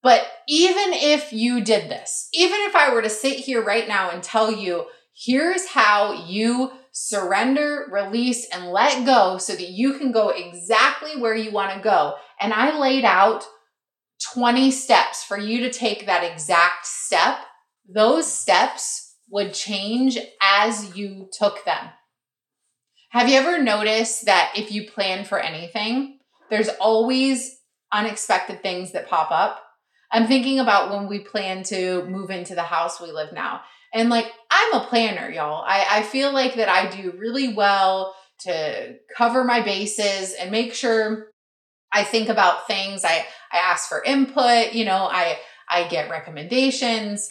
but 0.06 0.24
even 0.46 0.92
if 0.92 1.32
you 1.32 1.64
did 1.64 1.90
this, 1.90 2.28
even 2.32 2.60
if 2.60 2.76
I 2.76 2.94
were 2.94 3.02
to 3.02 3.10
sit 3.10 3.40
here 3.40 3.60
right 3.60 3.88
now 3.88 4.10
and 4.10 4.22
tell 4.22 4.52
you, 4.52 4.86
here's 5.16 5.66
how 5.66 6.12
you 6.28 6.70
surrender, 6.92 7.88
release, 7.90 8.46
and 8.52 8.66
let 8.70 9.04
go 9.04 9.36
so 9.38 9.54
that 9.54 9.70
you 9.70 9.98
can 9.98 10.12
go 10.12 10.28
exactly 10.28 11.20
where 11.20 11.34
you 11.34 11.50
want 11.50 11.72
to 11.72 11.80
go. 11.80 12.14
And 12.40 12.52
I 12.52 12.78
laid 12.78 13.04
out 13.04 13.42
20 14.32 14.70
steps 14.70 15.24
for 15.24 15.36
you 15.36 15.58
to 15.64 15.72
take 15.72 16.06
that 16.06 16.22
exact 16.22 16.86
step. 16.86 17.38
Those 17.88 18.30
steps 18.30 19.16
would 19.28 19.54
change 19.54 20.18
as 20.40 20.96
you 20.96 21.28
took 21.32 21.64
them. 21.64 21.90
Have 23.10 23.28
you 23.28 23.36
ever 23.36 23.62
noticed 23.62 24.26
that 24.26 24.52
if 24.56 24.72
you 24.72 24.88
plan 24.90 25.24
for 25.24 25.38
anything, 25.38 26.18
there's 26.50 26.68
always 26.80 27.58
unexpected 27.92 28.62
things 28.62 28.92
that 28.92 29.08
pop 29.08 29.30
up? 29.30 29.62
I'm 30.10 30.26
thinking 30.26 30.58
about 30.58 30.90
when 30.90 31.08
we 31.08 31.20
plan 31.20 31.62
to 31.64 32.04
move 32.04 32.30
into 32.30 32.54
the 32.54 32.62
house 32.62 33.00
we 33.00 33.10
live 33.10 33.32
now. 33.32 33.62
And 33.92 34.10
like, 34.10 34.30
I'm 34.50 34.74
a 34.74 34.84
planner, 34.84 35.30
y'all. 35.30 35.64
I, 35.66 35.86
I 35.88 36.02
feel 36.02 36.32
like 36.32 36.56
that 36.56 36.68
I 36.68 36.90
do 36.90 37.14
really 37.18 37.54
well 37.54 38.14
to 38.40 38.96
cover 39.16 39.44
my 39.44 39.62
bases 39.62 40.34
and 40.34 40.50
make 40.50 40.74
sure 40.74 41.30
I 41.92 42.04
think 42.04 42.28
about 42.28 42.66
things. 42.66 43.04
I, 43.04 43.26
I 43.52 43.58
ask 43.58 43.88
for 43.88 44.02
input, 44.04 44.74
you 44.74 44.84
know, 44.84 45.08
I, 45.10 45.38
I 45.70 45.88
get 45.88 46.10
recommendations. 46.10 47.28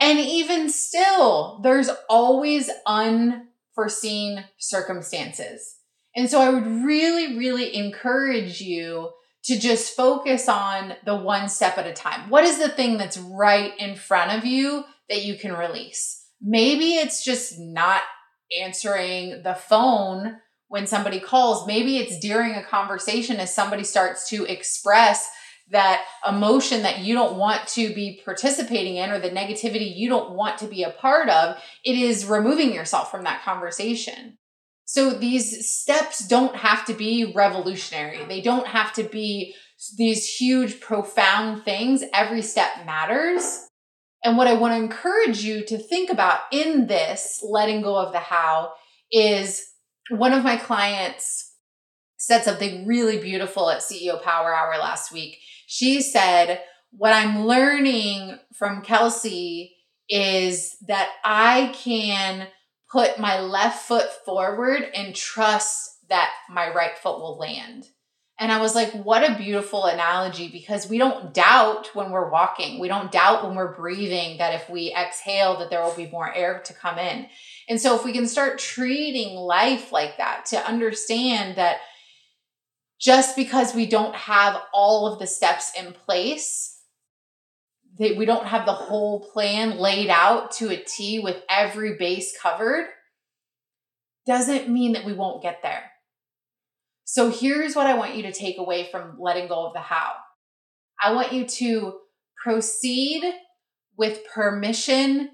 And 0.00 0.18
even 0.18 0.68
still, 0.68 1.60
there's 1.62 1.90
always 2.08 2.70
unforeseen 2.86 4.44
circumstances. 4.58 5.76
And 6.16 6.30
so 6.30 6.40
I 6.40 6.50
would 6.50 6.66
really, 6.66 7.36
really 7.38 7.74
encourage 7.74 8.60
you 8.60 9.10
to 9.44 9.58
just 9.58 9.94
focus 9.94 10.48
on 10.48 10.94
the 11.04 11.16
one 11.16 11.48
step 11.48 11.76
at 11.76 11.86
a 11.86 11.92
time. 11.92 12.30
What 12.30 12.44
is 12.44 12.58
the 12.58 12.68
thing 12.68 12.96
that's 12.96 13.18
right 13.18 13.72
in 13.78 13.94
front 13.94 14.32
of 14.32 14.44
you 14.44 14.84
that 15.08 15.24
you 15.24 15.36
can 15.36 15.52
release? 15.52 16.24
Maybe 16.40 16.94
it's 16.94 17.24
just 17.24 17.58
not 17.58 18.02
answering 18.58 19.42
the 19.42 19.54
phone 19.54 20.36
when 20.68 20.86
somebody 20.86 21.20
calls. 21.20 21.66
Maybe 21.66 21.98
it's 21.98 22.18
during 22.18 22.54
a 22.54 22.64
conversation 22.64 23.36
as 23.36 23.54
somebody 23.54 23.84
starts 23.84 24.28
to 24.30 24.44
express 24.44 25.28
that 25.70 26.04
emotion 26.28 26.82
that 26.82 27.00
you 27.00 27.14
don't 27.14 27.36
want 27.36 27.66
to 27.68 27.94
be 27.94 28.20
participating 28.24 28.96
in 28.96 29.10
or 29.10 29.18
the 29.18 29.30
negativity 29.30 29.94
you 29.96 30.08
don't 30.08 30.32
want 30.32 30.58
to 30.58 30.66
be 30.66 30.82
a 30.82 30.90
part 30.90 31.28
of. 31.28 31.56
It 31.84 31.96
is 31.96 32.26
removing 32.26 32.74
yourself 32.74 33.10
from 33.10 33.24
that 33.24 33.42
conversation. 33.42 34.38
So 34.84 35.10
these 35.10 35.66
steps 35.68 36.26
don't 36.28 36.56
have 36.56 36.84
to 36.86 36.94
be 36.94 37.32
revolutionary. 37.34 38.24
They 38.24 38.42
don't 38.42 38.66
have 38.66 38.92
to 38.94 39.02
be 39.02 39.54
these 39.96 40.28
huge, 40.28 40.80
profound 40.80 41.64
things. 41.64 42.04
Every 42.12 42.42
step 42.42 42.84
matters. 42.84 43.66
And 44.22 44.36
what 44.36 44.46
I 44.46 44.54
want 44.54 44.72
to 44.72 44.82
encourage 44.82 45.42
you 45.42 45.64
to 45.66 45.78
think 45.78 46.10
about 46.10 46.40
in 46.52 46.86
this 46.86 47.42
letting 47.42 47.82
go 47.82 47.96
of 47.96 48.12
the 48.12 48.18
how 48.18 48.72
is 49.10 49.66
one 50.10 50.32
of 50.32 50.44
my 50.44 50.56
clients 50.56 51.53
said 52.26 52.42
something 52.42 52.86
really 52.86 53.18
beautiful 53.18 53.70
at 53.70 53.80
CEO 53.80 54.22
Power 54.22 54.54
Hour 54.54 54.78
last 54.78 55.12
week. 55.12 55.38
She 55.66 56.00
said, 56.00 56.62
What 56.90 57.12
I'm 57.12 57.46
learning 57.46 58.38
from 58.54 58.82
Kelsey 58.82 59.76
is 60.08 60.76
that 60.86 61.10
I 61.24 61.72
can 61.74 62.48
put 62.90 63.18
my 63.18 63.40
left 63.40 63.86
foot 63.86 64.08
forward 64.24 64.82
and 64.94 65.14
trust 65.14 66.08
that 66.08 66.30
my 66.48 66.72
right 66.72 66.96
foot 66.96 67.18
will 67.18 67.36
land. 67.38 67.88
And 68.38 68.50
I 68.50 68.60
was 68.60 68.74
like, 68.74 68.90
what 68.92 69.28
a 69.28 69.36
beautiful 69.36 69.84
analogy 69.84 70.48
because 70.48 70.88
we 70.88 70.98
don't 70.98 71.32
doubt 71.32 71.94
when 71.94 72.10
we're 72.10 72.30
walking. 72.30 72.80
We 72.80 72.88
don't 72.88 73.12
doubt 73.12 73.44
when 73.44 73.54
we're 73.54 73.76
breathing 73.76 74.38
that 74.38 74.54
if 74.54 74.68
we 74.68 74.92
exhale 74.92 75.58
that 75.58 75.70
there 75.70 75.82
will 75.82 75.94
be 75.94 76.10
more 76.10 76.34
air 76.34 76.60
to 76.64 76.74
come 76.74 76.98
in. 76.98 77.28
And 77.68 77.80
so 77.80 77.94
if 77.94 78.04
we 78.04 78.12
can 78.12 78.26
start 78.26 78.58
treating 78.58 79.36
life 79.36 79.92
like 79.92 80.16
that 80.16 80.46
to 80.46 80.66
understand 80.66 81.56
that 81.56 81.78
just 83.04 83.36
because 83.36 83.74
we 83.74 83.84
don't 83.84 84.14
have 84.16 84.56
all 84.72 85.06
of 85.06 85.18
the 85.18 85.26
steps 85.26 85.72
in 85.78 85.92
place 85.92 86.80
that 87.98 88.16
we 88.16 88.24
don't 88.24 88.46
have 88.46 88.64
the 88.64 88.72
whole 88.72 89.20
plan 89.20 89.76
laid 89.76 90.08
out 90.08 90.50
to 90.50 90.70
a 90.70 90.82
T 90.82 91.18
with 91.18 91.42
every 91.50 91.96
base 91.98 92.34
covered 92.40 92.86
doesn't 94.26 94.70
mean 94.70 94.94
that 94.94 95.04
we 95.04 95.12
won't 95.12 95.42
get 95.42 95.60
there. 95.62 95.92
So 97.04 97.30
here's 97.30 97.76
what 97.76 97.86
I 97.86 97.94
want 97.94 98.16
you 98.16 98.22
to 98.22 98.32
take 98.32 98.56
away 98.56 98.88
from 98.90 99.16
letting 99.20 99.48
go 99.48 99.66
of 99.66 99.74
the 99.74 99.80
how. 99.80 100.14
I 101.00 101.12
want 101.12 101.34
you 101.34 101.44
to 101.44 101.98
proceed 102.42 103.22
with 103.98 104.20
permission 104.32 105.28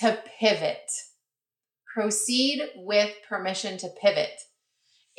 to 0.00 0.22
pivot. 0.38 0.90
Proceed 1.94 2.60
with 2.76 3.12
permission 3.26 3.78
to 3.78 3.88
pivot. 4.00 4.38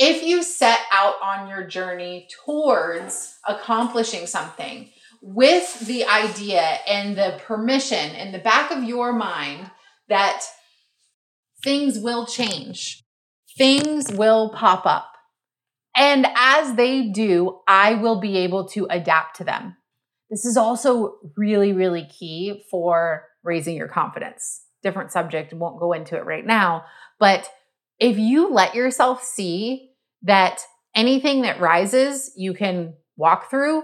If 0.02 0.24
you 0.24 0.44
set 0.44 0.80
out 0.94 1.16
on 1.22 1.50
your 1.50 1.68
journey 1.68 2.30
towards 2.46 3.38
accomplishing 3.46 4.28
something, 4.28 4.90
with 5.22 5.82
the 5.82 6.06
idea 6.06 6.62
and 6.88 7.18
the 7.18 7.38
permission 7.46 8.16
in 8.16 8.32
the 8.32 8.40
back 8.40 8.72
of 8.72 8.86
your 8.86 9.12
mind 9.12 9.70
that 10.08 10.44
things 11.62 12.00
will 12.00 12.26
change, 12.26 13.04
things 13.58 14.10
will 14.14 14.52
pop 14.52 14.86
up. 14.86 15.12
And 15.96 16.26
as 16.34 16.76
they 16.76 17.10
do, 17.10 17.60
I 17.68 17.96
will 17.96 18.22
be 18.22 18.38
able 18.38 18.70
to 18.70 18.88
adapt 18.90 19.36
to 19.38 19.44
them. 19.44 19.76
This 20.30 20.46
is 20.46 20.56
also 20.56 21.16
really, 21.36 21.74
really 21.74 22.06
key 22.06 22.64
for 22.72 23.26
raising 23.44 23.76
your 23.76 23.90
confidence. 23.90 24.62
Different 24.82 25.12
subject, 25.12 25.52
won't 25.52 25.80
go 25.80 25.92
into 25.92 26.16
it 26.16 26.26
right 26.26 26.46
now. 26.46 26.86
But 27.20 27.52
if 28.00 28.18
you 28.18 28.50
let 28.50 28.76
yourself 28.76 29.24
see 29.24 29.89
that 30.24 30.62
anything 30.96 31.42
that 31.42 31.60
rises, 31.60 32.32
you 32.36 32.54
can 32.54 32.94
walk 33.16 33.50
through, 33.50 33.84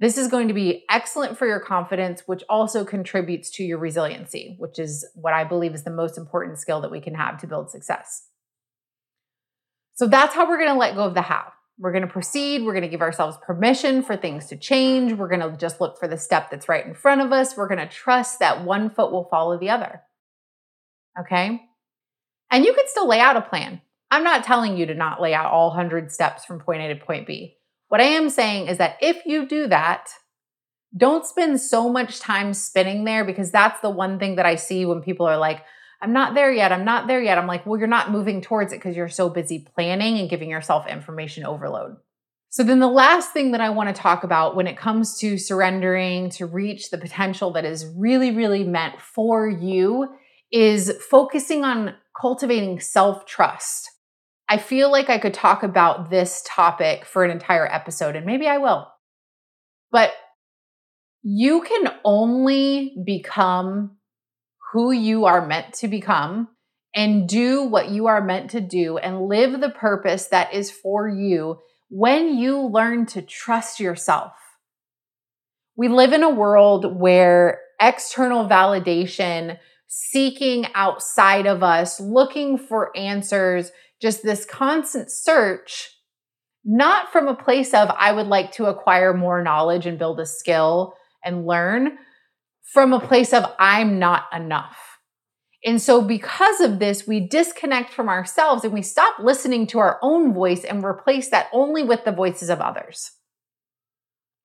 this 0.00 0.18
is 0.18 0.28
going 0.28 0.48
to 0.48 0.54
be 0.54 0.84
excellent 0.90 1.38
for 1.38 1.46
your 1.46 1.60
confidence, 1.60 2.24
which 2.26 2.42
also 2.48 2.84
contributes 2.84 3.50
to 3.52 3.64
your 3.64 3.78
resiliency, 3.78 4.56
which 4.58 4.78
is 4.78 5.06
what 5.14 5.32
I 5.32 5.44
believe 5.44 5.74
is 5.74 5.84
the 5.84 5.90
most 5.90 6.18
important 6.18 6.58
skill 6.58 6.80
that 6.80 6.90
we 6.90 7.00
can 7.00 7.14
have 7.14 7.40
to 7.40 7.46
build 7.46 7.70
success. 7.70 8.26
So 9.94 10.08
that's 10.08 10.34
how 10.34 10.48
we're 10.48 10.58
going 10.58 10.72
to 10.72 10.78
let 10.78 10.96
go 10.96 11.04
of 11.04 11.14
the 11.14 11.22
how. 11.22 11.52
We're 11.78 11.92
going 11.92 12.06
to 12.06 12.12
proceed. 12.12 12.64
We're 12.64 12.72
going 12.72 12.82
to 12.82 12.88
give 12.88 13.00
ourselves 13.00 13.36
permission 13.44 14.02
for 14.02 14.16
things 14.16 14.46
to 14.46 14.56
change. 14.56 15.12
We're 15.12 15.28
going 15.28 15.40
to 15.40 15.56
just 15.56 15.80
look 15.80 15.98
for 15.98 16.08
the 16.08 16.18
step 16.18 16.50
that's 16.50 16.68
right 16.68 16.84
in 16.84 16.94
front 16.94 17.20
of 17.20 17.32
us. 17.32 17.56
We're 17.56 17.68
going 17.68 17.78
to 17.78 17.88
trust 17.88 18.40
that 18.40 18.64
one 18.64 18.90
foot 18.90 19.12
will 19.12 19.24
follow 19.24 19.58
the 19.58 19.70
other. 19.70 20.02
Okay? 21.18 21.62
And 22.50 22.64
you 22.64 22.74
could 22.74 22.88
still 22.88 23.08
lay 23.08 23.20
out 23.20 23.36
a 23.36 23.40
plan. 23.40 23.80
I'm 24.14 24.22
not 24.22 24.44
telling 24.44 24.76
you 24.76 24.86
to 24.86 24.94
not 24.94 25.20
lay 25.20 25.34
out 25.34 25.50
all 25.50 25.70
100 25.70 26.12
steps 26.12 26.44
from 26.44 26.60
point 26.60 26.82
A 26.82 26.94
to 26.94 27.04
point 27.04 27.26
B. 27.26 27.56
What 27.88 28.00
I 28.00 28.04
am 28.04 28.30
saying 28.30 28.68
is 28.68 28.78
that 28.78 28.96
if 29.00 29.26
you 29.26 29.44
do 29.48 29.66
that, 29.66 30.08
don't 30.96 31.26
spend 31.26 31.60
so 31.60 31.88
much 31.88 32.20
time 32.20 32.54
spinning 32.54 33.02
there 33.02 33.24
because 33.24 33.50
that's 33.50 33.80
the 33.80 33.90
one 33.90 34.20
thing 34.20 34.36
that 34.36 34.46
I 34.46 34.54
see 34.54 34.86
when 34.86 35.02
people 35.02 35.26
are 35.26 35.36
like, 35.36 35.64
I'm 36.00 36.12
not 36.12 36.34
there 36.34 36.52
yet. 36.52 36.70
I'm 36.70 36.84
not 36.84 37.08
there 37.08 37.20
yet. 37.20 37.38
I'm 37.38 37.48
like, 37.48 37.66
well, 37.66 37.76
you're 37.76 37.88
not 37.88 38.12
moving 38.12 38.40
towards 38.40 38.72
it 38.72 38.76
because 38.76 38.94
you're 38.94 39.08
so 39.08 39.28
busy 39.28 39.66
planning 39.74 40.18
and 40.18 40.30
giving 40.30 40.48
yourself 40.48 40.86
information 40.86 41.44
overload. 41.44 41.96
So, 42.50 42.62
then 42.62 42.78
the 42.78 42.86
last 42.86 43.32
thing 43.32 43.50
that 43.50 43.60
I 43.60 43.70
want 43.70 43.88
to 43.94 44.00
talk 44.00 44.22
about 44.22 44.54
when 44.54 44.68
it 44.68 44.76
comes 44.76 45.18
to 45.18 45.38
surrendering 45.38 46.30
to 46.30 46.46
reach 46.46 46.90
the 46.90 46.98
potential 46.98 47.50
that 47.54 47.64
is 47.64 47.84
really, 47.96 48.30
really 48.30 48.62
meant 48.62 49.00
for 49.00 49.48
you 49.48 50.06
is 50.52 50.92
focusing 51.10 51.64
on 51.64 51.96
cultivating 52.20 52.78
self 52.78 53.26
trust. 53.26 53.90
I 54.54 54.56
feel 54.56 54.88
like 54.88 55.10
I 55.10 55.18
could 55.18 55.34
talk 55.34 55.64
about 55.64 56.10
this 56.10 56.40
topic 56.46 57.04
for 57.06 57.24
an 57.24 57.32
entire 57.32 57.66
episode, 57.66 58.14
and 58.14 58.24
maybe 58.24 58.46
I 58.46 58.58
will. 58.58 58.86
But 59.90 60.12
you 61.24 61.62
can 61.62 61.92
only 62.04 62.94
become 63.04 63.96
who 64.72 64.92
you 64.92 65.24
are 65.24 65.44
meant 65.44 65.74
to 65.80 65.88
become 65.88 66.50
and 66.94 67.28
do 67.28 67.64
what 67.64 67.88
you 67.90 68.06
are 68.06 68.24
meant 68.24 68.50
to 68.50 68.60
do 68.60 68.96
and 68.96 69.26
live 69.26 69.60
the 69.60 69.70
purpose 69.70 70.28
that 70.28 70.54
is 70.54 70.70
for 70.70 71.08
you 71.08 71.58
when 71.88 72.38
you 72.38 72.60
learn 72.60 73.06
to 73.06 73.22
trust 73.22 73.80
yourself. 73.80 74.34
We 75.74 75.88
live 75.88 76.12
in 76.12 76.22
a 76.22 76.30
world 76.30 77.00
where 77.00 77.58
external 77.80 78.48
validation, 78.48 79.58
seeking 79.88 80.66
outside 80.76 81.46
of 81.46 81.64
us, 81.64 81.98
looking 81.98 82.56
for 82.56 82.96
answers, 82.96 83.72
just 84.04 84.22
this 84.22 84.44
constant 84.44 85.10
search, 85.10 85.90
not 86.62 87.10
from 87.10 87.26
a 87.26 87.34
place 87.34 87.72
of, 87.72 87.88
I 87.98 88.12
would 88.12 88.26
like 88.26 88.52
to 88.52 88.66
acquire 88.66 89.14
more 89.14 89.42
knowledge 89.42 89.86
and 89.86 89.98
build 89.98 90.20
a 90.20 90.26
skill 90.26 90.92
and 91.24 91.46
learn, 91.46 91.96
from 92.70 92.92
a 92.92 93.00
place 93.00 93.32
of, 93.32 93.46
I'm 93.58 93.98
not 93.98 94.24
enough. 94.30 94.76
And 95.64 95.80
so, 95.80 96.02
because 96.02 96.60
of 96.60 96.80
this, 96.80 97.06
we 97.06 97.26
disconnect 97.26 97.94
from 97.94 98.10
ourselves 98.10 98.62
and 98.62 98.74
we 98.74 98.82
stop 98.82 99.18
listening 99.18 99.66
to 99.68 99.78
our 99.78 99.98
own 100.02 100.34
voice 100.34 100.64
and 100.64 100.84
replace 100.84 101.30
that 101.30 101.48
only 101.54 101.82
with 101.82 102.04
the 102.04 102.12
voices 102.12 102.50
of 102.50 102.60
others. 102.60 103.10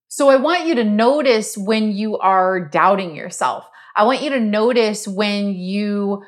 So, 0.08 0.30
I 0.30 0.38
want 0.38 0.68
you 0.68 0.76
to 0.76 0.86
notice 0.86 1.57
when 1.57 1.91
you 1.91 2.18
are 2.18 2.62
doubting 2.62 3.14
yourself. 3.14 3.66
I 3.93 4.05
want 4.05 4.22
you 4.22 4.30
to 4.30 4.39
notice 4.39 5.05
when 5.05 5.53
you 5.53 6.24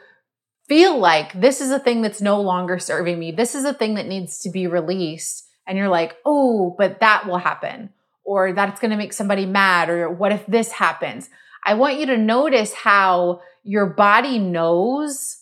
feel 0.67 0.97
like 0.97 1.39
this 1.39 1.61
is 1.61 1.71
a 1.71 1.79
thing 1.79 2.01
that's 2.01 2.21
no 2.21 2.41
longer 2.41 2.79
serving 2.79 3.19
me. 3.19 3.31
This 3.31 3.55
is 3.55 3.65
a 3.65 3.73
thing 3.73 3.95
that 3.95 4.07
needs 4.07 4.39
to 4.39 4.49
be 4.49 4.67
released. 4.67 5.47
And 5.67 5.77
you're 5.77 5.89
like, 5.89 6.15
oh, 6.25 6.75
but 6.77 6.99
that 6.99 7.27
will 7.27 7.37
happen. 7.37 7.89
Or 8.23 8.53
that's 8.53 8.79
going 8.79 8.91
to 8.91 8.97
make 8.97 9.13
somebody 9.13 9.45
mad. 9.45 9.89
Or 9.89 10.09
what 10.09 10.31
if 10.31 10.45
this 10.45 10.71
happens? 10.71 11.29
I 11.65 11.73
want 11.75 11.99
you 11.99 12.05
to 12.07 12.17
notice 12.17 12.73
how 12.73 13.41
your 13.63 13.85
body 13.85 14.39
knows 14.39 15.37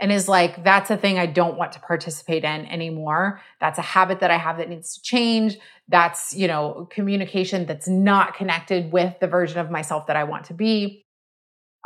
and 0.00 0.10
is 0.10 0.28
like, 0.28 0.64
that's 0.64 0.90
a 0.90 0.96
thing 0.96 1.18
I 1.18 1.26
don't 1.26 1.56
want 1.56 1.72
to 1.72 1.80
participate 1.80 2.42
in 2.42 2.66
anymore. 2.66 3.40
That's 3.60 3.78
a 3.78 3.82
habit 3.82 4.18
that 4.20 4.32
I 4.32 4.36
have 4.36 4.58
that 4.58 4.68
needs 4.68 4.94
to 4.94 5.02
change. 5.02 5.56
That's, 5.88 6.34
you 6.34 6.48
know, 6.48 6.88
communication 6.90 7.66
that's 7.66 7.86
not 7.86 8.34
connected 8.34 8.90
with 8.92 9.14
the 9.20 9.28
version 9.28 9.58
of 9.58 9.70
myself 9.70 10.08
that 10.08 10.16
I 10.16 10.24
want 10.24 10.46
to 10.46 10.54
be. 10.54 11.04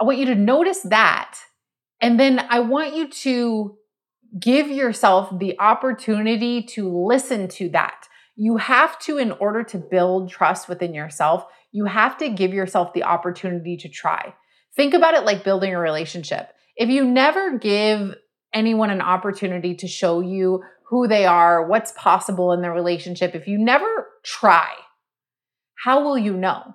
I 0.01 0.05
want 0.05 0.19
you 0.19 0.27
to 0.27 0.35
notice 0.35 0.81
that 0.83 1.39
and 2.01 2.19
then 2.21 2.45
I 2.51 2.61
want 2.61 2.95
you 2.95 3.09
to 3.09 3.77
give 4.39 4.69
yourself 4.69 5.39
the 5.39 5.59
opportunity 5.59 6.63
to 6.63 6.89
listen 6.89 7.49
to 7.49 7.69
that. 7.71 8.07
You 8.35 8.59
have 8.59 8.99
to, 9.01 9.19
in 9.19 9.33
order 9.33 9.63
to 9.65 9.79
build 9.79 10.31
trust 10.31 10.69
within 10.69 10.95
yourself, 10.95 11.47
you 11.73 11.87
have 11.87 12.19
to 12.19 12.29
give 12.29 12.53
yourself 12.53 12.93
the 12.93 13.05
opportunity 13.05 13.77
to 13.79 13.89
try. 13.89 14.35
Think 14.75 14.93
about 14.93 15.15
it 15.15 15.25
like 15.25 15.45
building 15.45 15.75
a 15.75 15.79
relationship. 15.79 16.53
If 16.77 16.91
you 16.91 17.05
never 17.05 17.59
give 17.59 18.15
anyone 18.53 18.91
an 18.91 19.01
opportunity 19.01 19.75
to 19.77 19.89
show 19.89 20.21
you 20.21 20.63
who 20.89 21.09
they 21.09 21.25
are, 21.25 21.67
what's 21.67 21.93
possible 21.93 22.53
in 22.53 22.61
their 22.61 22.73
relationship, 22.73 23.35
if 23.35 23.49
you 23.49 23.59
never 23.59 24.07
try, 24.23 24.71
how 25.83 26.05
will 26.05 26.19
you 26.19 26.37
know? 26.37 26.75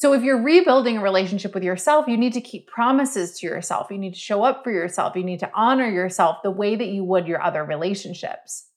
So 0.00 0.14
if 0.14 0.22
you're 0.22 0.40
rebuilding 0.40 0.96
a 0.96 1.02
relationship 1.02 1.52
with 1.52 1.62
yourself, 1.62 2.08
you 2.08 2.16
need 2.16 2.32
to 2.32 2.40
keep 2.40 2.66
promises 2.66 3.38
to 3.38 3.46
yourself. 3.46 3.88
You 3.90 3.98
need 3.98 4.14
to 4.14 4.18
show 4.18 4.42
up 4.42 4.64
for 4.64 4.72
yourself. 4.72 5.14
You 5.14 5.22
need 5.22 5.40
to 5.40 5.50
honor 5.54 5.86
yourself 5.86 6.38
the 6.42 6.50
way 6.50 6.74
that 6.74 6.88
you 6.88 7.04
would 7.04 7.26
your 7.26 7.42
other 7.42 7.62
relationships. 7.62 8.68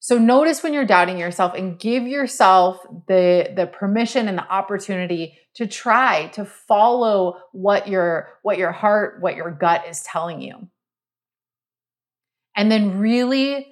So 0.00 0.18
notice 0.18 0.62
when 0.62 0.74
you're 0.74 0.84
doubting 0.84 1.16
yourself 1.16 1.54
and 1.54 1.78
give 1.78 2.06
yourself 2.06 2.82
the, 3.08 3.54
the 3.56 3.66
permission 3.66 4.28
and 4.28 4.36
the 4.36 4.46
opportunity 4.46 5.38
to 5.54 5.66
try 5.66 6.26
to 6.34 6.44
follow 6.44 7.38
what 7.52 7.88
your, 7.88 8.28
what 8.42 8.58
your 8.58 8.72
heart, 8.72 9.22
what 9.22 9.34
your 9.34 9.50
gut 9.50 9.84
is 9.88 10.02
telling 10.02 10.42
you. 10.42 10.68
And 12.54 12.70
then 12.70 12.98
really 12.98 13.66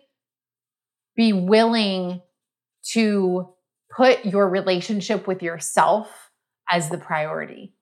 be 1.16 1.34
willing 1.34 2.22
to 2.92 3.52
put 3.94 4.24
your 4.24 4.48
relationship 4.48 5.26
with 5.26 5.42
yourself 5.42 6.29
as 6.70 6.88
the 6.88 6.98
priority, 6.98 7.74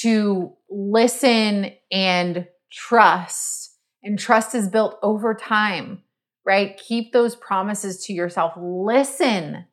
to 0.00 0.52
listen 0.70 1.72
and 1.92 2.46
trust. 2.72 3.74
And 4.02 4.18
trust 4.18 4.54
is 4.54 4.68
built 4.68 4.98
over 5.02 5.34
time, 5.34 6.02
right? 6.44 6.76
Keep 6.78 7.12
those 7.12 7.34
promises 7.34 8.04
to 8.04 8.12
yourself. 8.12 8.52
Listen 8.56 9.66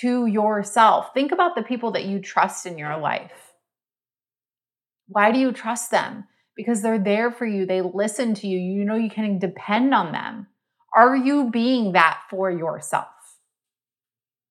to 0.00 0.26
yourself. 0.26 1.14
Think 1.14 1.32
about 1.32 1.54
the 1.54 1.62
people 1.62 1.92
that 1.92 2.04
you 2.04 2.18
trust 2.18 2.66
in 2.66 2.78
your 2.78 2.98
life. 2.98 3.30
Why 5.08 5.30
do 5.30 5.38
you 5.38 5.52
trust 5.52 5.90
them? 5.90 6.24
Because 6.56 6.82
they're 6.82 6.98
there 6.98 7.30
for 7.30 7.46
you, 7.46 7.66
they 7.66 7.82
listen 7.82 8.34
to 8.34 8.46
you, 8.48 8.58
you 8.58 8.84
know 8.84 8.96
you 8.96 9.10
can 9.10 9.38
depend 9.38 9.94
on 9.94 10.12
them. 10.12 10.46
Are 10.94 11.14
you 11.14 11.50
being 11.50 11.92
that 11.92 12.20
for 12.30 12.50
yourself? 12.50 13.06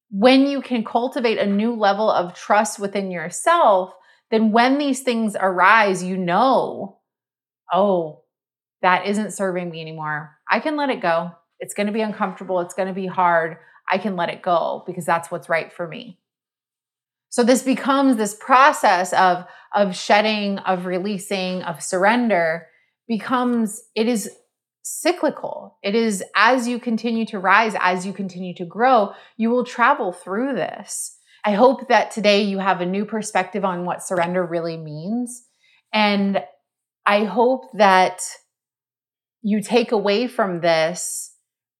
When 0.09 0.47
you 0.47 0.61
can 0.61 0.83
cultivate 0.83 1.37
a 1.37 1.45
new 1.45 1.73
level 1.73 2.09
of 2.09 2.33
trust 2.33 2.79
within 2.79 3.11
yourself, 3.11 3.93
then 4.31 4.51
when 4.51 4.77
these 4.77 5.01
things 5.01 5.35
arise, 5.39 6.03
you 6.03 6.17
know, 6.17 6.99
oh, 7.73 8.23
that 8.81 9.07
isn't 9.07 9.33
serving 9.33 9.69
me 9.69 9.81
anymore. 9.81 10.37
I 10.49 10.59
can 10.59 10.77
let 10.77 10.89
it 10.89 11.01
go. 11.01 11.31
It's 11.59 11.73
going 11.73 11.87
to 11.87 11.93
be 11.93 12.01
uncomfortable. 12.01 12.59
It's 12.59 12.73
going 12.73 12.87
to 12.87 12.93
be 12.93 13.07
hard. 13.07 13.57
I 13.89 13.97
can 13.97 14.15
let 14.15 14.29
it 14.29 14.41
go 14.41 14.83
because 14.85 15.05
that's 15.05 15.31
what's 15.31 15.49
right 15.49 15.71
for 15.71 15.87
me. 15.87 16.19
So 17.29 17.43
this 17.43 17.63
becomes 17.63 18.15
this 18.15 18.33
process 18.33 19.11
of 19.13 19.45
of 19.73 19.95
shedding, 19.95 20.59
of 20.59 20.85
releasing, 20.85 21.63
of 21.63 21.83
surrender 21.83 22.67
becomes 23.07 23.83
it 23.93 24.07
is 24.07 24.31
cyclical. 24.87 25.79
It 25.81 25.95
is 25.95 26.23
as 26.35 26.67
you 26.67 26.79
continue 26.79 27.25
to 27.27 27.39
rise, 27.39 27.75
as 27.79 28.05
you 28.05 28.13
continue 28.13 28.53
to 28.53 28.65
grow, 28.65 29.13
you 29.35 29.49
will 29.49 29.65
travel 29.65 30.13
through 30.13 30.53
this. 30.53 31.17
I 31.43 31.53
hope 31.53 31.87
that 31.87 32.11
today 32.11 32.43
you 32.43 32.59
have 32.59 32.81
a 32.81 32.85
new 32.85 33.03
perspective 33.03 33.65
on 33.65 33.85
what 33.85 34.03
surrender 34.03 34.45
really 34.45 34.77
means. 34.77 35.43
And 35.91 36.43
I 37.03 37.23
hope 37.23 37.63
that 37.73 38.21
you 39.41 39.61
take 39.61 39.91
away 39.91 40.27
from 40.27 40.61
this 40.61 41.35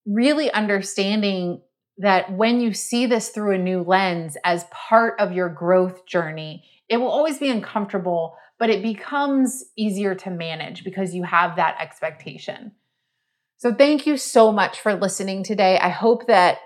really 0.08 0.52
understanding 0.52 1.62
that 2.00 2.32
when 2.32 2.60
you 2.60 2.74
see 2.74 3.06
this 3.06 3.30
through 3.30 3.54
a 3.54 3.60
new 3.60 3.84
lens 3.84 4.36
as 4.44 4.66
part 4.72 5.20
of 5.20 5.32
your 5.32 5.50
growth 5.50 6.08
journey, 6.08 6.64
it 6.90 6.98
will 6.98 7.10
always 7.10 7.38
be 7.38 7.50
uncomfortable, 7.50 8.36
but 8.58 8.72
it 8.72 8.82
becomes 8.82 9.64
easier 9.78 10.16
to 10.16 10.32
manage 10.32 10.84
because 10.84 11.14
you 11.14 11.22
have 11.22 11.56
that 11.58 11.78
expectation. 11.80 12.72
So, 13.58 13.74
thank 13.74 14.06
you 14.06 14.18
so 14.18 14.52
much 14.52 14.80
for 14.80 14.94
listening 14.94 15.44
today. 15.44 15.80
I 15.80 15.90
hope 15.90 16.28
that 16.28 16.58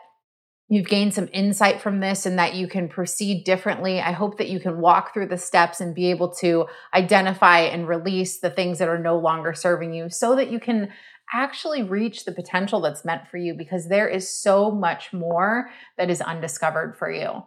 you've 0.70 0.88
gained 0.88 1.14
some 1.14 1.30
insight 1.34 1.82
from 1.82 2.00
this 2.00 2.26
and 2.26 2.38
that 2.38 2.54
you 2.54 2.68
can 2.68 2.88
proceed 2.88 3.44
differently. 3.44 4.00
I 4.00 4.12
hope 4.12 4.38
that 4.38 4.50
you 4.50 4.60
can 4.60 4.80
walk 4.80 5.14
through 5.14 5.28
the 5.28 5.38
steps 5.38 5.82
and 5.82 5.96
be 5.96 6.12
able 6.12 6.32
to 6.36 6.68
identify 6.94 7.62
and 7.62 7.88
release 7.88 8.40
the 8.40 8.52
things 8.52 8.78
that 8.80 8.88
are 8.88 9.00
no 9.00 9.18
longer 9.18 9.54
serving 9.54 9.94
you 9.94 10.10
so 10.10 10.36
that 10.36 10.52
you 10.52 10.60
can 10.60 10.90
actually 11.34 11.84
reach 11.84 12.26
the 12.26 12.32
potential 12.32 12.82
that's 12.82 13.06
meant 13.06 13.28
for 13.30 13.38
you 13.38 13.54
because 13.54 13.88
there 13.88 14.08
is 14.08 14.30
so 14.30 14.72
much 14.72 15.14
more 15.14 15.70
that 15.98 16.10
is 16.10 16.22
undiscovered 16.22 16.98
for 16.98 17.12
you. 17.12 17.44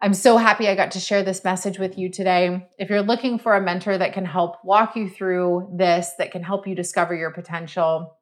I'm 0.00 0.14
so 0.14 0.36
happy 0.36 0.68
I 0.68 0.76
got 0.76 0.92
to 0.92 1.00
share 1.00 1.24
this 1.24 1.42
message 1.42 1.78
with 1.78 1.98
you 1.98 2.08
today. 2.08 2.68
If 2.78 2.88
you're 2.88 3.02
looking 3.02 3.40
for 3.40 3.56
a 3.56 3.60
mentor 3.60 3.98
that 3.98 4.12
can 4.12 4.24
help 4.24 4.64
walk 4.64 4.94
you 4.94 5.08
through 5.08 5.74
this, 5.76 6.12
that 6.18 6.30
can 6.30 6.44
help 6.44 6.68
you 6.68 6.76
discover 6.76 7.16
your 7.16 7.32
potential, 7.32 8.17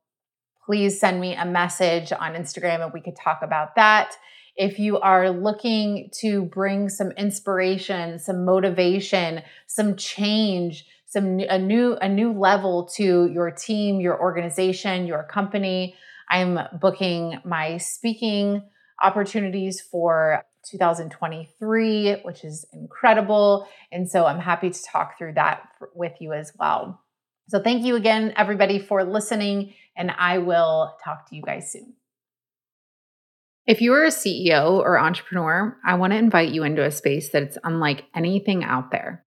please 0.66 0.98
send 0.98 1.20
me 1.20 1.34
a 1.34 1.46
message 1.46 2.12
on 2.12 2.34
Instagram 2.34 2.82
and 2.82 2.92
we 2.92 3.00
could 3.00 3.16
talk 3.16 3.40
about 3.42 3.76
that. 3.76 4.16
If 4.56 4.78
you 4.78 4.98
are 4.98 5.30
looking 5.30 6.10
to 6.20 6.46
bring 6.46 6.88
some 6.88 7.12
inspiration, 7.12 8.18
some 8.18 8.44
motivation, 8.44 9.42
some 9.68 9.96
change, 9.96 10.84
some 11.06 11.38
a 11.38 11.58
new 11.58 11.94
a 11.94 12.08
new 12.08 12.32
level 12.32 12.86
to 12.96 13.30
your 13.32 13.50
team, 13.52 14.00
your 14.00 14.20
organization, 14.20 15.06
your 15.06 15.22
company, 15.22 15.94
I'm 16.28 16.58
booking 16.80 17.38
my 17.44 17.76
speaking 17.76 18.62
opportunities 19.00 19.80
for 19.80 20.42
2023, 20.68 22.22
which 22.24 22.44
is 22.44 22.66
incredible. 22.72 23.68
And 23.92 24.10
so 24.10 24.26
I'm 24.26 24.40
happy 24.40 24.70
to 24.70 24.82
talk 24.82 25.16
through 25.16 25.34
that 25.34 25.68
with 25.94 26.14
you 26.18 26.32
as 26.32 26.52
well. 26.58 27.00
So 27.48 27.62
thank 27.62 27.84
you 27.84 27.94
again, 27.94 28.32
everybody, 28.36 28.80
for 28.80 29.04
listening, 29.04 29.74
and 29.96 30.10
I 30.10 30.38
will 30.38 30.96
talk 31.04 31.28
to 31.28 31.36
you 31.36 31.42
guys 31.42 31.70
soon. 31.70 31.94
If 33.66 33.80
you 33.80 33.92
are 33.94 34.04
a 34.04 34.08
CEO 34.08 34.78
or 34.78 34.98
entrepreneur, 34.98 35.76
I 35.84 35.94
want 35.94 36.12
to 36.12 36.18
invite 36.18 36.50
you 36.50 36.64
into 36.64 36.84
a 36.84 36.90
space 36.90 37.30
that's 37.30 37.58
unlike 37.62 38.04
anything 38.14 38.64
out 38.64 38.90
there. 38.90 39.24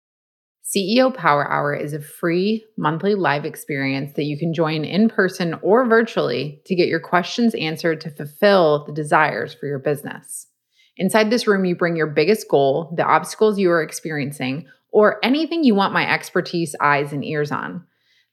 CEO 0.65 1.15
Power 1.15 1.51
Hour 1.51 1.75
is 1.75 1.93
a 1.93 2.01
free 2.01 2.65
monthly 2.79 3.15
live 3.15 3.45
experience 3.45 4.13
that 4.17 4.25
you 4.25 4.39
can 4.39 4.55
join 4.55 4.85
in 4.85 5.09
person 5.09 5.55
or 5.63 5.87
virtually 5.87 6.63
to 6.67 6.75
get 6.75 6.89
your 6.89 7.01
questions 7.01 7.55
answered 7.55 8.01
to 8.01 8.11
fulfill 8.11 8.85
the 8.87 8.93
desires 8.93 9.53
for 9.55 9.67
your 9.67 9.79
business. 9.79 10.47
Inside 10.97 11.31
this 11.31 11.47
room, 11.47 11.65
you 11.65 11.77
bring 11.77 11.97
your 11.97 12.07
biggest 12.07 12.49
goal, 12.49 12.95
the 12.97 13.05
obstacles 13.05 13.59
you 13.59 13.71
are 13.71 13.83
experiencing, 13.83 14.67
or 14.91 15.19
anything 15.25 15.65
you 15.65 15.75
want 15.75 15.93
my 15.93 16.09
expertise, 16.09 16.75
eyes, 16.81 17.13
and 17.13 17.25
ears 17.25 17.51
on. 17.53 17.85